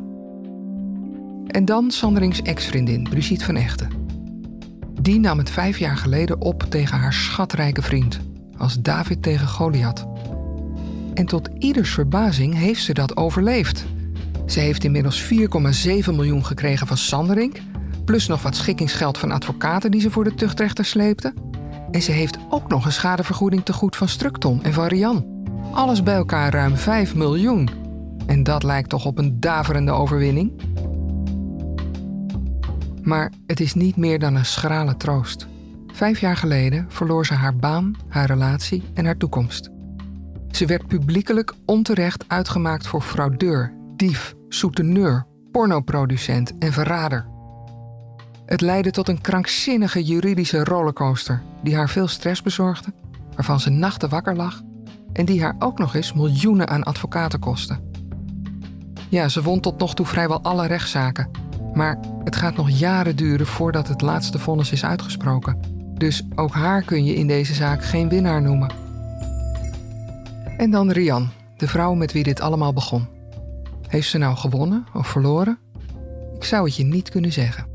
En 1.47 1.65
dan 1.65 1.91
Sanderings 1.91 2.43
ex-vriendin 2.43 3.03
Brigitte 3.03 3.45
van 3.45 3.57
Echten. 3.57 3.91
Die 5.01 5.21
nam 5.21 5.39
het 5.39 5.51
vijf 5.51 5.79
jaar 5.79 5.97
geleden 5.97 6.41
op 6.41 6.63
tegen 6.63 6.99
haar 6.99 7.13
schatrijke 7.13 7.83
vriend, 7.83 8.21
als 8.57 8.81
David 8.81 9.23
tegen 9.23 9.49
Goliath. 9.49 10.12
En 11.15 11.27
tot 11.27 11.49
ieders 11.59 11.91
verbazing 11.91 12.55
heeft 12.55 12.83
ze 12.83 12.93
dat 12.93 13.17
overleefd. 13.17 13.85
Ze 14.47 14.61
heeft 14.61 14.85
inmiddels 14.85 15.23
4,7 15.23 15.31
miljoen 16.15 16.45
gekregen 16.45 16.87
van 16.87 16.97
Sanderink, 16.97 17.57
plus 18.05 18.27
nog 18.27 18.43
wat 18.43 18.57
schikkingsgeld 18.57 19.19
van 19.19 19.31
advocaten 19.31 19.91
die 19.91 20.01
ze 20.01 20.11
voor 20.11 20.25
de 20.25 20.35
tuchtrechter 20.35 20.85
sleepte. 20.85 21.35
En 21.91 22.03
ze 22.03 22.13
heeft 22.13 22.39
ook 22.49 22.69
nog 22.69 22.85
een 22.85 22.93
schadevergoeding 22.93 23.65
te 23.65 23.73
goed 23.73 23.97
van 23.97 24.09
Structon 24.09 24.63
en 24.63 24.73
van 24.73 24.87
Rian. 24.87 25.27
Alles 25.73 26.03
bij 26.03 26.15
elkaar 26.15 26.53
ruim 26.53 26.77
5 26.77 27.15
miljoen. 27.15 27.69
En 28.27 28.43
dat 28.43 28.63
lijkt 28.63 28.89
toch 28.89 29.05
op 29.05 29.19
een 29.19 29.41
daverende 29.41 29.91
overwinning? 29.91 30.53
Maar 33.03 33.33
het 33.47 33.61
is 33.61 33.75
niet 33.75 33.97
meer 33.97 34.19
dan 34.19 34.35
een 34.35 34.45
schrale 34.45 34.97
troost. 34.97 35.47
Vijf 35.93 36.21
jaar 36.21 36.37
geleden 36.37 36.87
verloor 36.89 37.27
ze 37.27 37.35
haar 37.35 37.57
baan, 37.57 37.97
haar 38.09 38.27
relatie 38.27 38.83
en 38.95 39.05
haar 39.05 39.17
toekomst. 39.17 39.72
Ze 40.53 40.67
werd 40.67 40.87
publiekelijk 40.87 41.55
onterecht 41.67 42.25
uitgemaakt 42.29 42.87
voor 42.87 43.03
fraudeur, 43.03 43.75
dief, 43.97 44.35
souteneur, 44.49 45.27
pornoproducent 45.53 46.59
en 46.59 46.73
verrader. 46.73 47.27
Het 48.47 48.61
leidde 48.61 48.91
tot 48.91 49.09
een 49.09 49.21
krankzinnige 49.21 50.05
juridische 50.05 50.65
rollercoaster 50.65 51.43
die 51.63 51.77
haar 51.77 51.89
veel 51.89 52.09
stress 52.09 52.43
bezorgde, 52.43 52.93
waarvan 53.35 53.61
ze 53.61 53.71
nachten 53.71 54.09
wakker 54.09 54.37
lag 54.37 54.63
en 55.13 55.25
die 55.25 55.43
haar 55.43 55.57
ook 55.59 55.79
nog 55.79 55.95
eens 55.95 56.13
miljoenen 56.13 56.69
aan 56.69 56.83
advocaten 56.83 57.39
kostte. 57.39 57.79
Ja, 59.09 59.29
ze 59.29 59.43
won 59.43 59.61
tot 59.61 59.79
nog 59.79 59.95
toe 59.95 60.07
vrijwel 60.07 60.43
alle 60.43 60.67
rechtszaken, 60.67 61.31
maar 61.75 61.99
het 62.25 62.37
gaat 62.37 62.57
nog 62.57 62.71
jaren 62.71 63.17
duren 63.17 63.47
voordat 63.47 63.89
het 63.89 64.01
laatste 64.01 64.39
vonnis 64.39 64.73
is 64.73 64.85
uitgesproken. 64.85 65.61
Dus 65.95 66.23
ook 66.35 66.53
haar 66.53 66.83
kun 66.83 67.05
je 67.05 67.15
in 67.15 67.27
deze 67.27 67.55
zaak 67.55 67.85
geen 67.85 68.09
winnaar 68.09 68.43
noemen. 68.43 68.82
En 70.63 70.71
dan 70.71 70.91
Rian, 70.91 71.31
de 71.57 71.69
vrouw 71.69 71.95
met 71.95 72.13
wie 72.13 72.23
dit 72.23 72.41
allemaal 72.41 72.73
begon. 72.73 73.09
Heeft 73.89 74.09
ze 74.09 74.19
nou 74.19 74.37
gewonnen 74.37 74.87
of 74.95 75.07
verloren? 75.07 75.59
Ik 76.35 76.45
zou 76.45 76.65
het 76.65 76.77
je 76.77 76.85
niet 76.85 77.09
kunnen 77.09 77.33
zeggen. 77.33 77.67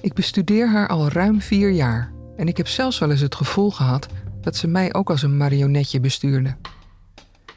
Ik 0.00 0.14
bestudeer 0.14 0.70
haar 0.70 0.88
al 0.88 1.08
ruim 1.08 1.40
vier 1.40 1.70
jaar 1.70 2.12
en 2.36 2.48
ik 2.48 2.56
heb 2.56 2.68
zelfs 2.68 2.98
wel 2.98 3.10
eens 3.10 3.20
het 3.20 3.34
gevoel 3.34 3.70
gehad 3.70 4.06
dat 4.40 4.56
ze 4.56 4.68
mij 4.68 4.94
ook 4.94 5.10
als 5.10 5.22
een 5.22 5.36
marionetje 5.36 6.00
bestuurde. 6.00 6.56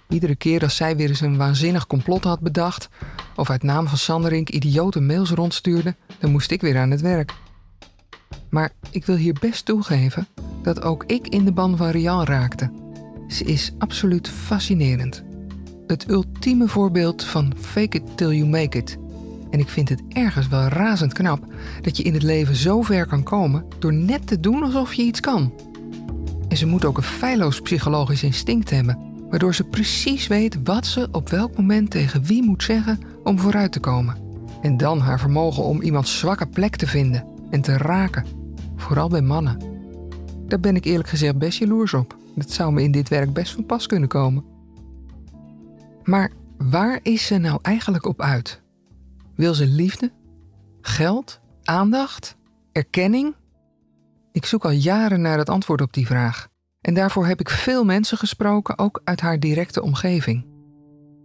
Iedere 0.09 0.35
keer 0.35 0.61
als 0.61 0.75
zij 0.75 0.95
weer 0.95 1.09
eens 1.09 1.21
een 1.21 1.37
waanzinnig 1.37 1.87
complot 1.87 2.23
had 2.23 2.39
bedacht 2.39 2.89
of 3.35 3.49
uit 3.49 3.63
naam 3.63 3.87
van 3.87 3.97
Sanderink 3.97 4.49
idiote 4.49 4.99
mails 4.99 5.29
rondstuurde, 5.29 5.95
dan 6.19 6.31
moest 6.31 6.51
ik 6.51 6.61
weer 6.61 6.77
aan 6.77 6.91
het 6.91 7.01
werk. 7.01 7.33
Maar 8.49 8.71
ik 8.91 9.05
wil 9.05 9.15
hier 9.15 9.37
best 9.41 9.65
toegeven 9.65 10.27
dat 10.63 10.81
ook 10.81 11.03
ik 11.03 11.27
in 11.27 11.45
de 11.45 11.51
ban 11.51 11.77
van 11.77 11.89
Rian 11.89 12.23
raakte. 12.23 12.88
Ze 13.29 13.43
is 13.43 13.71
absoluut 13.77 14.29
fascinerend. 14.29 15.23
Het 15.87 16.09
ultieme 16.09 16.67
voorbeeld 16.67 17.23
van 17.23 17.53
fake 17.59 17.97
it 17.97 18.17
till 18.17 18.31
you 18.31 18.49
make 18.49 18.77
it. 18.77 18.97
En 19.49 19.59
ik 19.59 19.69
vind 19.69 19.89
het 19.89 20.01
ergens 20.09 20.47
wel 20.47 20.67
razend 20.67 21.13
knap 21.13 21.45
dat 21.81 21.97
je 21.97 22.03
in 22.03 22.13
het 22.13 22.23
leven 22.23 22.55
zo 22.55 22.81
ver 22.81 23.05
kan 23.07 23.23
komen 23.23 23.65
door 23.79 23.93
net 23.93 24.27
te 24.27 24.39
doen 24.39 24.63
alsof 24.63 24.93
je 24.93 25.01
iets 25.01 25.19
kan. 25.19 25.53
En 26.47 26.57
ze 26.57 26.65
moet 26.65 26.85
ook 26.85 26.97
een 26.97 27.03
feilloos 27.03 27.61
psychologisch 27.61 28.23
instinct 28.23 28.69
hebben, 28.69 28.97
waardoor 29.29 29.55
ze 29.55 29.63
precies 29.63 30.27
weet 30.27 30.57
wat 30.63 30.85
ze 30.85 31.07
op 31.11 31.29
welk 31.29 31.57
moment 31.57 31.91
tegen 31.91 32.23
wie 32.23 32.43
moet 32.43 32.63
zeggen 32.63 32.99
om 33.23 33.39
vooruit 33.39 33.71
te 33.71 33.79
komen. 33.79 34.17
En 34.61 34.77
dan 34.77 34.99
haar 34.99 35.19
vermogen 35.19 35.63
om 35.63 35.81
iemands 35.81 36.17
zwakke 36.17 36.47
plek 36.47 36.75
te 36.75 36.87
vinden 36.87 37.25
en 37.49 37.61
te 37.61 37.77
raken, 37.77 38.25
vooral 38.75 39.09
bij 39.09 39.21
mannen. 39.21 39.57
Daar 40.47 40.59
ben 40.59 40.75
ik 40.75 40.85
eerlijk 40.85 41.09
gezegd 41.09 41.37
best 41.37 41.59
jaloers 41.59 41.93
op. 41.93 42.18
Dat 42.35 42.51
zou 42.51 42.73
me 42.73 42.83
in 42.83 42.91
dit 42.91 43.09
werk 43.09 43.33
best 43.33 43.53
van 43.53 43.65
pas 43.65 43.87
kunnen 43.87 44.09
komen. 44.09 44.43
Maar 46.03 46.31
waar 46.57 46.99
is 47.03 47.25
ze 47.25 47.37
nou 47.37 47.59
eigenlijk 47.61 48.05
op 48.05 48.21
uit? 48.21 48.61
Wil 49.35 49.53
ze 49.53 49.67
liefde? 49.67 50.11
Geld? 50.81 51.39
Aandacht? 51.63 52.37
Erkenning? 52.71 53.35
Ik 54.31 54.45
zoek 54.45 54.65
al 54.65 54.71
jaren 54.71 55.21
naar 55.21 55.37
het 55.37 55.49
antwoord 55.49 55.81
op 55.81 55.93
die 55.93 56.05
vraag. 56.05 56.47
En 56.81 56.93
daarvoor 56.93 57.25
heb 57.25 57.39
ik 57.39 57.49
veel 57.49 57.85
mensen 57.85 58.17
gesproken, 58.17 58.77
ook 58.77 59.01
uit 59.03 59.21
haar 59.21 59.39
directe 59.39 59.81
omgeving. 59.81 60.45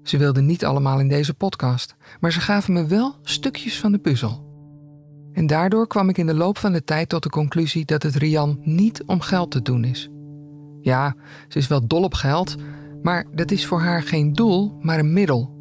Ze 0.03 0.19
wilden 0.19 0.47
niet 0.47 0.65
allemaal 0.65 1.01
in 1.01 1.09
deze 1.09 1.35
podcast, 1.35 1.97
maar 2.21 2.33
ze 2.33 2.41
gaven 2.41 2.73
me 2.73 2.87
wel 2.87 3.17
stukjes 3.23 3.81
van 3.81 3.93
de 3.93 3.99
puzzel. 3.99 4.53
En 5.33 5.47
daardoor 5.47 5.87
kwam 5.87 6.09
ik 6.09 6.19
in 6.19 6.27
de 6.27 6.35
loop 6.35 6.59
van 6.59 6.73
de 6.73 6.85
tijd 6.85 7.09
tot 7.09 7.23
de 7.23 7.29
conclusie 7.29 7.85
dat 7.85 8.03
het 8.03 8.15
Rian 8.15 8.59
niet 8.63 9.03
om 9.05 9.21
geld 9.21 9.51
te 9.51 9.63
doen 9.63 9.85
is. 9.85 10.11
Ja, 10.85 11.15
ze 11.49 11.59
is 11.59 11.67
wel 11.67 11.87
dol 11.87 12.03
op 12.03 12.15
geld, 12.15 12.57
maar 13.03 13.25
dat 13.33 13.51
is 13.51 13.67
voor 13.67 13.81
haar 13.81 14.03
geen 14.03 14.33
doel, 14.33 14.79
maar 14.81 14.99
een 14.99 15.13
middel. 15.13 15.53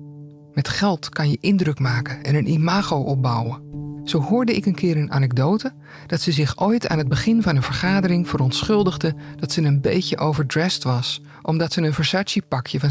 Met 0.53 0.67
geld 0.67 1.09
kan 1.09 1.29
je 1.29 1.37
indruk 1.39 1.79
maken 1.79 2.23
en 2.23 2.35
een 2.35 2.49
imago 2.49 2.95
opbouwen. 2.95 3.61
Zo 4.03 4.21
hoorde 4.21 4.55
ik 4.55 4.65
een 4.65 4.75
keer 4.75 4.97
een 4.97 5.11
anekdote 5.11 5.73
dat 6.07 6.21
ze 6.21 6.31
zich 6.31 6.61
ooit 6.61 6.87
aan 6.87 6.97
het 6.97 7.07
begin 7.07 7.41
van 7.41 7.55
een 7.55 7.63
vergadering 7.63 8.29
verontschuldigde 8.29 9.15
dat 9.39 9.51
ze 9.51 9.61
een 9.61 9.81
beetje 9.81 10.17
overdressed 10.17 10.83
was, 10.83 11.21
omdat 11.41 11.73
ze 11.73 11.81
een 11.81 11.93
Versace-pakje 11.93 12.79
van 12.79 12.89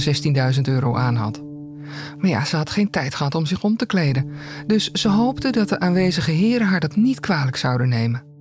16.000 0.54 0.60
euro 0.62 0.96
aan 0.96 1.16
had. 1.16 1.42
Maar 2.18 2.30
ja, 2.30 2.44
ze 2.44 2.56
had 2.56 2.70
geen 2.70 2.90
tijd 2.90 3.14
gehad 3.14 3.34
om 3.34 3.46
zich 3.46 3.62
om 3.62 3.76
te 3.76 3.86
kleden, 3.86 4.30
dus 4.66 4.90
ze 4.90 5.08
hoopte 5.08 5.50
dat 5.50 5.68
de 5.68 5.80
aanwezige 5.80 6.30
heren 6.30 6.66
haar 6.66 6.80
dat 6.80 6.96
niet 6.96 7.20
kwalijk 7.20 7.56
zouden 7.56 7.88
nemen. 7.88 8.31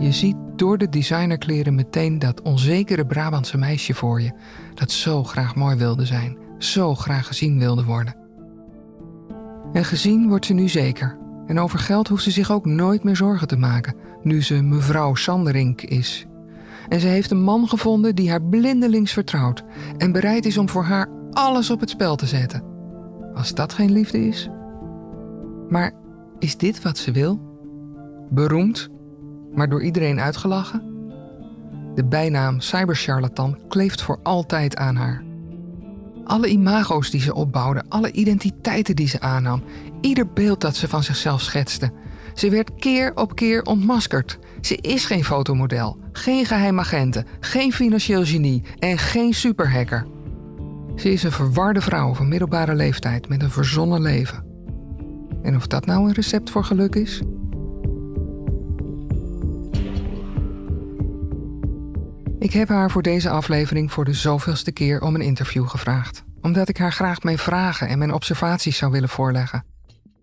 Je 0.00 0.12
ziet 0.12 0.36
door 0.56 0.78
de 0.78 0.88
designerkleren 0.88 1.74
meteen 1.74 2.18
dat 2.18 2.42
onzekere 2.42 3.06
Brabantse 3.06 3.58
meisje 3.58 3.94
voor 3.94 4.20
je, 4.20 4.32
dat 4.74 4.90
zo 4.90 5.24
graag 5.24 5.54
mooi 5.54 5.76
wilde 5.76 6.06
zijn, 6.06 6.38
zo 6.58 6.94
graag 6.94 7.26
gezien 7.26 7.58
wilde 7.58 7.84
worden. 7.84 8.16
En 9.72 9.84
gezien 9.84 10.28
wordt 10.28 10.46
ze 10.46 10.52
nu 10.52 10.68
zeker. 10.68 11.18
En 11.46 11.58
over 11.58 11.78
geld 11.78 12.08
hoeft 12.08 12.22
ze 12.22 12.30
zich 12.30 12.50
ook 12.50 12.66
nooit 12.66 13.02
meer 13.02 13.16
zorgen 13.16 13.48
te 13.48 13.56
maken, 13.56 13.94
nu 14.22 14.42
ze 14.42 14.54
mevrouw 14.54 15.14
Sanderink 15.14 15.82
is. 15.82 16.26
En 16.88 17.00
ze 17.00 17.06
heeft 17.06 17.30
een 17.30 17.42
man 17.42 17.68
gevonden 17.68 18.14
die 18.14 18.30
haar 18.30 18.42
blindelings 18.42 19.12
vertrouwt 19.12 19.64
en 19.96 20.12
bereid 20.12 20.46
is 20.46 20.58
om 20.58 20.68
voor 20.68 20.84
haar 20.84 21.08
alles 21.30 21.70
op 21.70 21.80
het 21.80 21.90
spel 21.90 22.16
te 22.16 22.26
zetten. 22.26 22.62
Als 23.34 23.54
dat 23.54 23.72
geen 23.72 23.92
liefde 23.92 24.26
is. 24.26 24.48
Maar 25.68 25.92
is 26.38 26.56
dit 26.56 26.82
wat 26.82 26.98
ze 26.98 27.12
wil? 27.12 27.40
Beroemd, 28.30 28.88
maar 29.54 29.68
door 29.68 29.82
iedereen 29.82 30.20
uitgelachen? 30.20 30.82
De 31.94 32.04
bijnaam 32.04 32.60
cybercharlatan 32.60 33.58
kleeft 33.68 34.02
voor 34.02 34.18
altijd 34.22 34.76
aan 34.76 34.96
haar. 34.96 35.22
Alle 36.24 36.48
imago's 36.48 37.10
die 37.10 37.20
ze 37.20 37.34
opbouwde, 37.34 37.82
alle 37.88 38.12
identiteiten 38.12 38.96
die 38.96 39.08
ze 39.08 39.20
aannam, 39.20 39.62
ieder 40.00 40.32
beeld 40.32 40.60
dat 40.60 40.76
ze 40.76 40.88
van 40.88 41.02
zichzelf 41.02 41.40
schetste. 41.40 41.92
Ze 42.34 42.50
werd 42.50 42.74
keer 42.74 43.12
op 43.14 43.34
keer 43.34 43.62
ontmaskerd. 43.62 44.38
Ze 44.60 44.76
is 44.76 45.04
geen 45.04 45.24
fotomodel, 45.24 45.98
geen 46.12 46.44
geheimagente, 46.44 47.24
geen 47.40 47.72
financieel 47.72 48.24
genie 48.24 48.62
en 48.78 48.98
geen 48.98 49.34
superhacker. 49.34 50.06
Ze 50.96 51.12
is 51.12 51.22
een 51.22 51.32
verwarde 51.32 51.80
vrouw 51.80 52.14
van 52.14 52.28
middelbare 52.28 52.74
leeftijd 52.74 53.28
met 53.28 53.42
een 53.42 53.50
verzonnen 53.50 54.02
leven. 54.02 54.44
En 55.42 55.56
of 55.56 55.66
dat 55.66 55.86
nou 55.86 56.08
een 56.08 56.14
recept 56.14 56.50
voor 56.50 56.64
geluk 56.64 56.94
is? 56.94 57.22
Ik 62.40 62.52
heb 62.52 62.68
haar 62.68 62.90
voor 62.90 63.02
deze 63.02 63.30
aflevering 63.30 63.92
voor 63.92 64.04
de 64.04 64.12
zoveelste 64.12 64.72
keer 64.72 65.02
om 65.02 65.14
een 65.14 65.20
interview 65.20 65.68
gevraagd, 65.68 66.24
omdat 66.40 66.68
ik 66.68 66.76
haar 66.76 66.92
graag 66.92 67.22
mijn 67.22 67.38
vragen 67.38 67.88
en 67.88 67.98
mijn 67.98 68.12
observaties 68.12 68.76
zou 68.76 68.92
willen 68.92 69.08
voorleggen. 69.08 69.64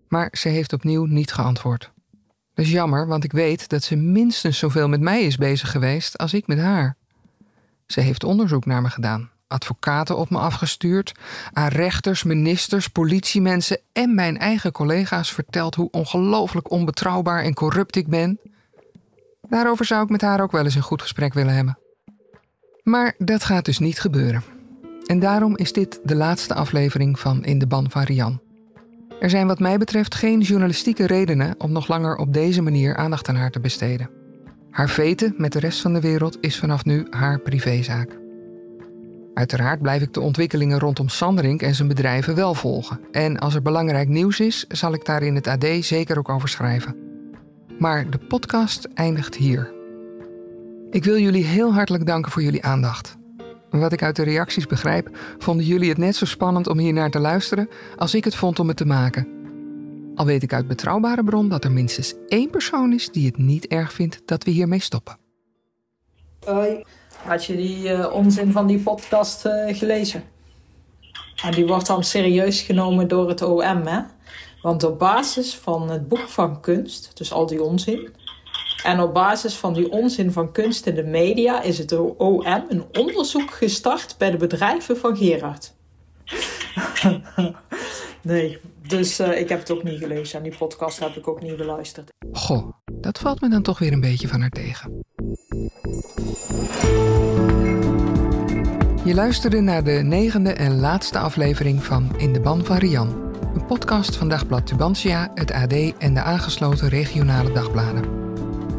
Maar 0.08 0.30
ze 0.32 0.50
heeft 0.50 0.74
opnieuw 0.74 1.06
niet 1.06 1.34
geantwoord. 1.34 1.92
Dat 2.54 2.66
is 2.66 2.72
jammer, 2.72 3.08
want 3.08 3.24
ik 3.24 3.32
weet 3.32 3.70
dat 3.70 3.84
ze 3.84 3.96
minstens 3.96 4.58
zoveel 4.58 4.88
met 4.88 5.02
mij 5.02 5.24
is 5.24 5.38
bezig 5.38 5.72
geweest 5.72 6.18
als 6.18 6.34
ik 6.34 6.48
met 6.48 6.60
haar. 6.60 6.96
Ze 7.88 8.02
heeft 8.02 8.24
onderzoek 8.24 8.66
naar 8.66 8.82
me 8.82 8.90
gedaan, 8.90 9.30
advocaten 9.48 10.18
op 10.18 10.30
me 10.30 10.38
afgestuurd, 10.38 11.12
aan 11.54 11.68
rechters, 11.68 12.24
ministers, 12.24 12.88
politiemensen 12.88 13.80
en 13.94 14.16
mijn 14.16 14.38
eigen 14.38 14.72
collega's 14.72 15.32
verteld 15.32 15.76
hoe 15.76 15.92
ongelooflijk 15.92 16.72
onbetrouwbaar 16.72 17.44
en 17.44 17.54
corrupt 17.54 17.96
ik 17.96 18.08
ben. 18.08 18.40
Daarover 19.50 19.86
zou 19.86 20.04
ik 20.04 20.10
met 20.10 20.22
haar 20.22 20.42
ook 20.42 20.52
wel 20.52 20.64
eens 20.64 20.76
een 20.76 20.82
goed 20.82 21.02
gesprek 21.02 21.34
willen 21.34 21.56
hebben. 21.56 21.78
Maar 22.88 23.14
dat 23.18 23.44
gaat 23.44 23.66
dus 23.66 23.80
niet 23.80 24.00
gebeuren. 24.00 24.44
En 25.06 25.20
daarom 25.20 25.58
is 25.58 25.74
dit 25.74 26.00
de 26.04 26.16
laatste 26.16 26.54
aflevering 26.54 27.20
van 27.20 27.44
In 27.44 27.60
de 27.60 27.68
Ban 27.68 27.92
van 27.92 28.04
Rian. 28.04 28.40
Er 29.20 29.30
zijn 29.30 29.48
wat 29.48 29.60
mij 29.60 29.78
betreft 29.78 30.16
geen 30.16 30.42
journalistieke 30.42 31.08
redenen 31.08 31.56
om 31.58 31.72
nog 31.72 31.88
langer 31.88 32.16
op 32.16 32.34
deze 32.34 32.62
manier 32.62 32.96
aandacht 32.96 33.30
aan 33.30 33.36
haar 33.36 33.52
te 33.52 33.60
besteden. 33.60 34.10
Haar 34.72 34.90
veten 34.90 35.34
met 35.38 35.52
de 35.52 35.60
rest 35.60 35.82
van 35.82 35.94
de 35.94 36.02
wereld 36.02 36.38
is 36.42 36.60
vanaf 36.60 36.86
nu 36.86 37.08
haar 37.10 37.40
privézaak. 37.40 38.18
Uiteraard 39.34 39.82
blijf 39.82 40.02
ik 40.02 40.14
de 40.14 40.22
ontwikkelingen 40.22 40.80
rondom 40.80 41.10
Sanderink 41.10 41.62
en 41.62 41.76
zijn 41.76 41.88
bedrijven 41.88 42.36
wel 42.36 42.54
volgen. 42.54 43.00
En 43.12 43.40
als 43.40 43.56
er 43.56 43.62
belangrijk 43.62 44.08
nieuws 44.08 44.40
is, 44.40 44.66
zal 44.68 44.94
ik 44.94 45.06
daar 45.06 45.24
in 45.24 45.36
het 45.36 45.48
AD 45.48 45.66
zeker 45.80 46.18
ook 46.18 46.30
over 46.30 46.50
schrijven. 46.50 46.96
Maar 47.80 48.10
de 48.10 48.18
podcast 48.18 48.88
eindigt 48.94 49.36
hier. 49.36 49.77
Ik 50.92 51.04
wil 51.04 51.18
jullie 51.18 51.44
heel 51.44 51.74
hartelijk 51.74 52.06
danken 52.06 52.32
voor 52.32 52.42
jullie 52.42 52.64
aandacht. 52.64 53.18
Wat 53.70 53.92
ik 53.92 54.04
uit 54.04 54.16
de 54.16 54.24
reacties 54.24 54.68
begrijp, 54.68 55.18
vonden 55.38 55.66
jullie 55.66 55.90
het 55.90 55.98
net 55.98 56.16
zo 56.16 56.26
spannend 56.26 56.68
om 56.68 56.78
hier 56.78 56.94
naar 56.94 57.10
te 57.10 57.20
luisteren 57.20 57.70
als 57.96 58.14
ik 58.14 58.24
het 58.24 58.36
vond 58.36 58.60
om 58.60 58.68
het 58.68 58.78
te 58.78 58.86
maken. 58.86 59.28
Al 60.16 60.26
weet 60.26 60.44
ik 60.44 60.54
uit 60.54 60.68
betrouwbare 60.68 61.24
bron 61.24 61.50
dat 61.50 61.64
er 61.64 61.72
minstens 61.72 62.14
één 62.28 62.50
persoon 62.50 62.94
is 62.94 63.10
die 63.10 63.26
het 63.26 63.38
niet 63.38 63.68
erg 63.68 63.94
vindt 63.94 64.22
dat 64.26 64.44
we 64.44 64.52
hiermee 64.52 64.82
stoppen. 64.82 65.18
Hoi. 66.46 66.84
Had 67.24 67.46
je 67.46 67.56
die 67.56 67.90
uh, 67.90 68.14
onzin 68.14 68.52
van 68.52 68.68
die 68.68 68.80
podcast 68.80 69.46
uh, 69.46 69.78
gelezen? 69.78 70.24
En 71.44 71.52
die 71.52 71.68
wordt 71.68 71.88
dan 71.88 72.04
serieus 72.04 72.62
genomen 72.62 73.08
door 73.08 73.30
het 73.30 73.42
OM, 73.42 73.86
hè? 73.86 74.02
Want 74.62 74.84
op 74.84 75.00
basis 75.00 75.56
van 75.56 75.90
het 75.90 76.08
boek 76.08 76.28
van 76.28 76.62
kunst, 76.62 77.18
dus 77.18 77.32
al 77.32 77.46
die 77.46 77.64
onzin, 77.64 78.10
en 78.84 79.00
op 79.00 79.14
basis 79.14 79.56
van 79.56 79.74
die 79.74 79.92
onzin 79.92 80.32
van 80.32 80.52
kunst 80.52 80.86
in 80.86 80.96
de 80.96 81.04
media 81.04 81.62
is 81.62 81.78
het 81.78 81.94
OM 82.18 82.46
een 82.46 82.86
onderzoek 82.98 83.52
gestart 83.52 84.16
bij 84.18 84.32
de 84.32 84.38
bedrijven 84.38 84.98
van 84.98 85.18
Gerard. 85.18 85.74
nee, 88.22 88.60
dus 88.88 89.20
uh, 89.20 89.40
ik 89.40 89.50
heb 89.50 89.60
het 89.60 89.72
ook 89.72 89.84
niet 89.84 90.00
gelezen 90.00 90.38
en 90.38 90.44
die 90.44 90.58
podcast 90.58 91.00
heb 91.00 91.16
ik 91.16 91.28
ook 91.28 91.42
niet 91.42 91.58
beluisterd. 91.58 92.10
Goh, 92.32 92.74
dat 92.92 93.20
valt 93.20 93.42
me 93.42 93.50
dan 93.50 93.62
toch 93.62 93.80
weer 93.80 93.92
een 93.92 94.02
beetje 94.02 94.28
van 94.28 94.42
haar 94.42 94.50
tegen. 94.50 95.04
Je 99.04 99.14
luisterde 99.14 99.62
naar 99.62 99.84
de 99.84 99.92
negende 99.92 100.54
en 100.54 100.80
laatste 100.80 101.20
aflevering 101.20 101.84
van 101.84 102.14
In 102.18 102.34
de 102.34 102.40
Ban 102.40 102.66
van 102.66 102.78
Rian. 102.78 103.26
Een 103.54 103.66
podcast 103.66 104.16
van 104.16 104.30
Dagblad 104.30 104.68
Tubantia, 104.68 105.32
het 105.34 105.52
AD 105.52 105.74
en 105.98 106.14
de 106.14 106.22
aangesloten 106.22 106.90
regionale 106.90 107.52
dagbladen. 107.52 108.27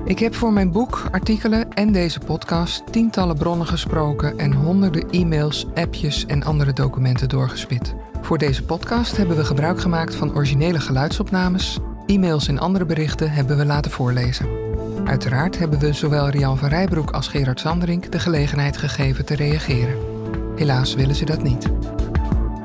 Ik 0.08 0.18
heb 0.18 0.34
voor 0.34 0.52
mijn 0.52 0.72
boek, 0.72 1.08
artikelen 1.10 1.72
en 1.72 1.92
deze 1.92 2.18
podcast 2.18 2.92
tientallen 2.92 3.36
bronnen 3.36 3.66
gesproken 3.66 4.38
en 4.38 4.52
honderden 4.52 5.10
e-mails, 5.10 5.66
appjes 5.74 6.26
en 6.26 6.42
andere 6.42 6.72
documenten 6.72 7.28
doorgespit. 7.28 7.94
Voor 8.20 8.38
deze 8.38 8.64
podcast 8.64 9.16
hebben 9.16 9.36
we 9.36 9.44
gebruik 9.44 9.80
gemaakt 9.80 10.14
van 10.14 10.34
originele 10.34 10.80
geluidsopnames. 10.80 11.78
E-mails 12.06 12.48
en 12.48 12.58
andere 12.58 12.84
berichten 12.84 13.30
hebben 13.30 13.56
we 13.56 13.64
laten 13.64 13.90
voorlezen. 13.90 14.48
Uiteraard 15.04 15.58
hebben 15.58 15.78
we 15.78 15.92
zowel 15.92 16.28
Rian 16.28 16.58
van 16.58 16.68
Rijbroek 16.68 17.10
als 17.10 17.28
Gerard 17.28 17.60
Sanderink 17.60 18.12
de 18.12 18.18
gelegenheid 18.18 18.76
gegeven 18.76 19.24
te 19.24 19.34
reageren. 19.34 19.98
Helaas 20.56 20.94
willen 20.94 21.14
ze 21.14 21.24
dat 21.24 21.42
niet. 21.42 21.66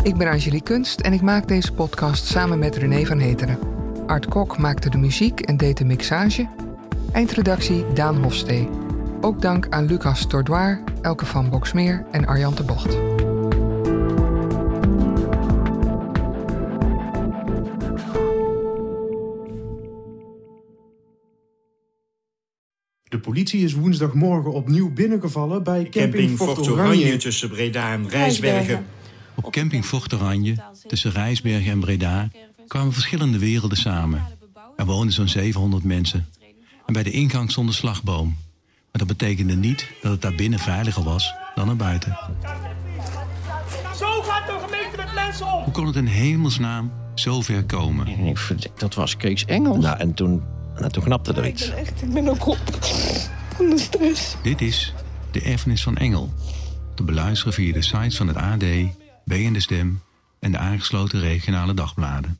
Ik 0.04 0.16
ben 0.18 0.28
Angelique 0.28 0.74
Kunst 0.74 1.00
en 1.02 1.14
ik 1.14 1.22
maak 1.22 1.48
deze 1.48 1.74
podcast 1.74 2.26
samen 2.26 2.60
met 2.60 2.76
René 2.76 3.06
van 3.06 3.20
Heteren. 3.20 3.58
Art 4.08 4.26
Kok 4.26 4.58
maakte 4.58 4.90
de 4.90 4.98
muziek 4.98 5.40
en 5.40 5.58
deed 5.58 5.78
de 5.78 5.86
mixage. 5.86 6.48
Eindredactie 7.14 7.86
Daan 7.94 8.24
Hofstee. 8.24 8.70
Ook 9.22 9.42
dank 9.42 9.68
aan 9.70 9.86
Lucas 9.86 10.28
Tordoir, 10.28 10.84
Elke 11.02 11.26
van 11.26 11.50
Boksmeer 11.50 12.06
en 12.12 12.26
Arjan 12.26 12.56
de 12.56 12.64
Bocht. 12.64 12.92
De 23.04 23.20
politie 23.22 23.64
is 23.64 23.74
woensdagmorgen 23.74 24.54
opnieuw 24.54 24.94
binnengevallen 24.94 25.64
bij 25.64 25.90
camping, 25.90 26.38
Fort 26.38 26.70
Oranje. 26.70 27.18
tussen 27.18 27.50
Breda 27.50 27.92
en 27.94 28.10
Rijsbergen. 28.10 28.86
Op 29.36 29.52
camping 29.52 29.86
Fort 29.86 30.14
Oranje, 30.14 30.56
tussen 30.88 31.12
Rijsbergen 31.12 31.72
en 31.72 31.80
Breda, 31.80 32.30
kwamen 32.68 32.94
verschillende 32.94 33.40
werelden 33.40 33.78
samen. 33.78 34.22
Er 34.76 34.86
woonden 34.86 35.14
zo'n 35.14 35.28
700 35.28 35.84
mensen. 35.84 36.26
En 36.94 37.04
bij 37.04 37.12
de 37.12 37.18
ingang 37.18 37.52
stond 37.52 37.68
een 37.68 37.74
slagboom. 37.74 38.28
Maar 38.92 39.06
dat 39.06 39.08
betekende 39.08 39.56
niet 39.56 39.88
dat 40.02 40.12
het 40.12 40.22
daar 40.22 40.36
binnen 40.36 40.60
veiliger 40.60 41.04
was 41.04 41.34
dan 41.56 41.70
er 41.70 41.76
buiten. 41.76 42.18
Zo 43.98 44.22
gaat 44.22 44.48
de 44.48 44.60
gemeente 44.66 44.98
met 44.98 45.14
mensen 45.14 45.46
om! 45.46 45.64
Hoe 45.64 45.74
kon 45.74 45.86
het 45.86 45.96
in 45.96 46.06
hemelsnaam 46.06 46.92
zo 47.16 47.42
ver 47.42 47.64
komen? 47.64 48.08
Ik 48.08 48.38
verdik, 48.38 48.80
dat 48.80 48.94
was 48.94 49.18
Kees 49.18 49.46
Engels. 49.46 49.84
Nou, 49.84 49.98
en 50.00 50.14
toen, 50.14 50.44
nou, 50.76 50.92
toen 50.92 51.04
knapte 51.04 51.34
er 51.34 51.48
iets. 51.48 51.70
Echt, 51.70 52.02
ik 52.02 52.14
ben 52.14 52.28
ook 52.28 52.48
op 52.48 52.58
van 53.56 53.70
de 53.70 53.78
stress. 53.78 54.36
Dit 54.44 54.62
is 54.62 54.94
De 55.32 55.42
Erfenis 55.42 55.84
van 55.84 55.98
Engel. 55.98 56.34
Te 56.96 57.04
beluisteren 57.04 57.54
via 57.54 57.74
de 57.74 57.82
sites 57.82 58.18
van 58.18 58.28
het 58.28 58.38
AD, 58.38 58.64
B 59.26 59.32
en 59.32 59.54
de 59.54 59.60
Stem 59.60 60.02
en 60.40 60.52
de 60.52 60.58
aangesloten 60.58 61.20
regionale 61.20 61.74
dagbladen. 61.74 62.40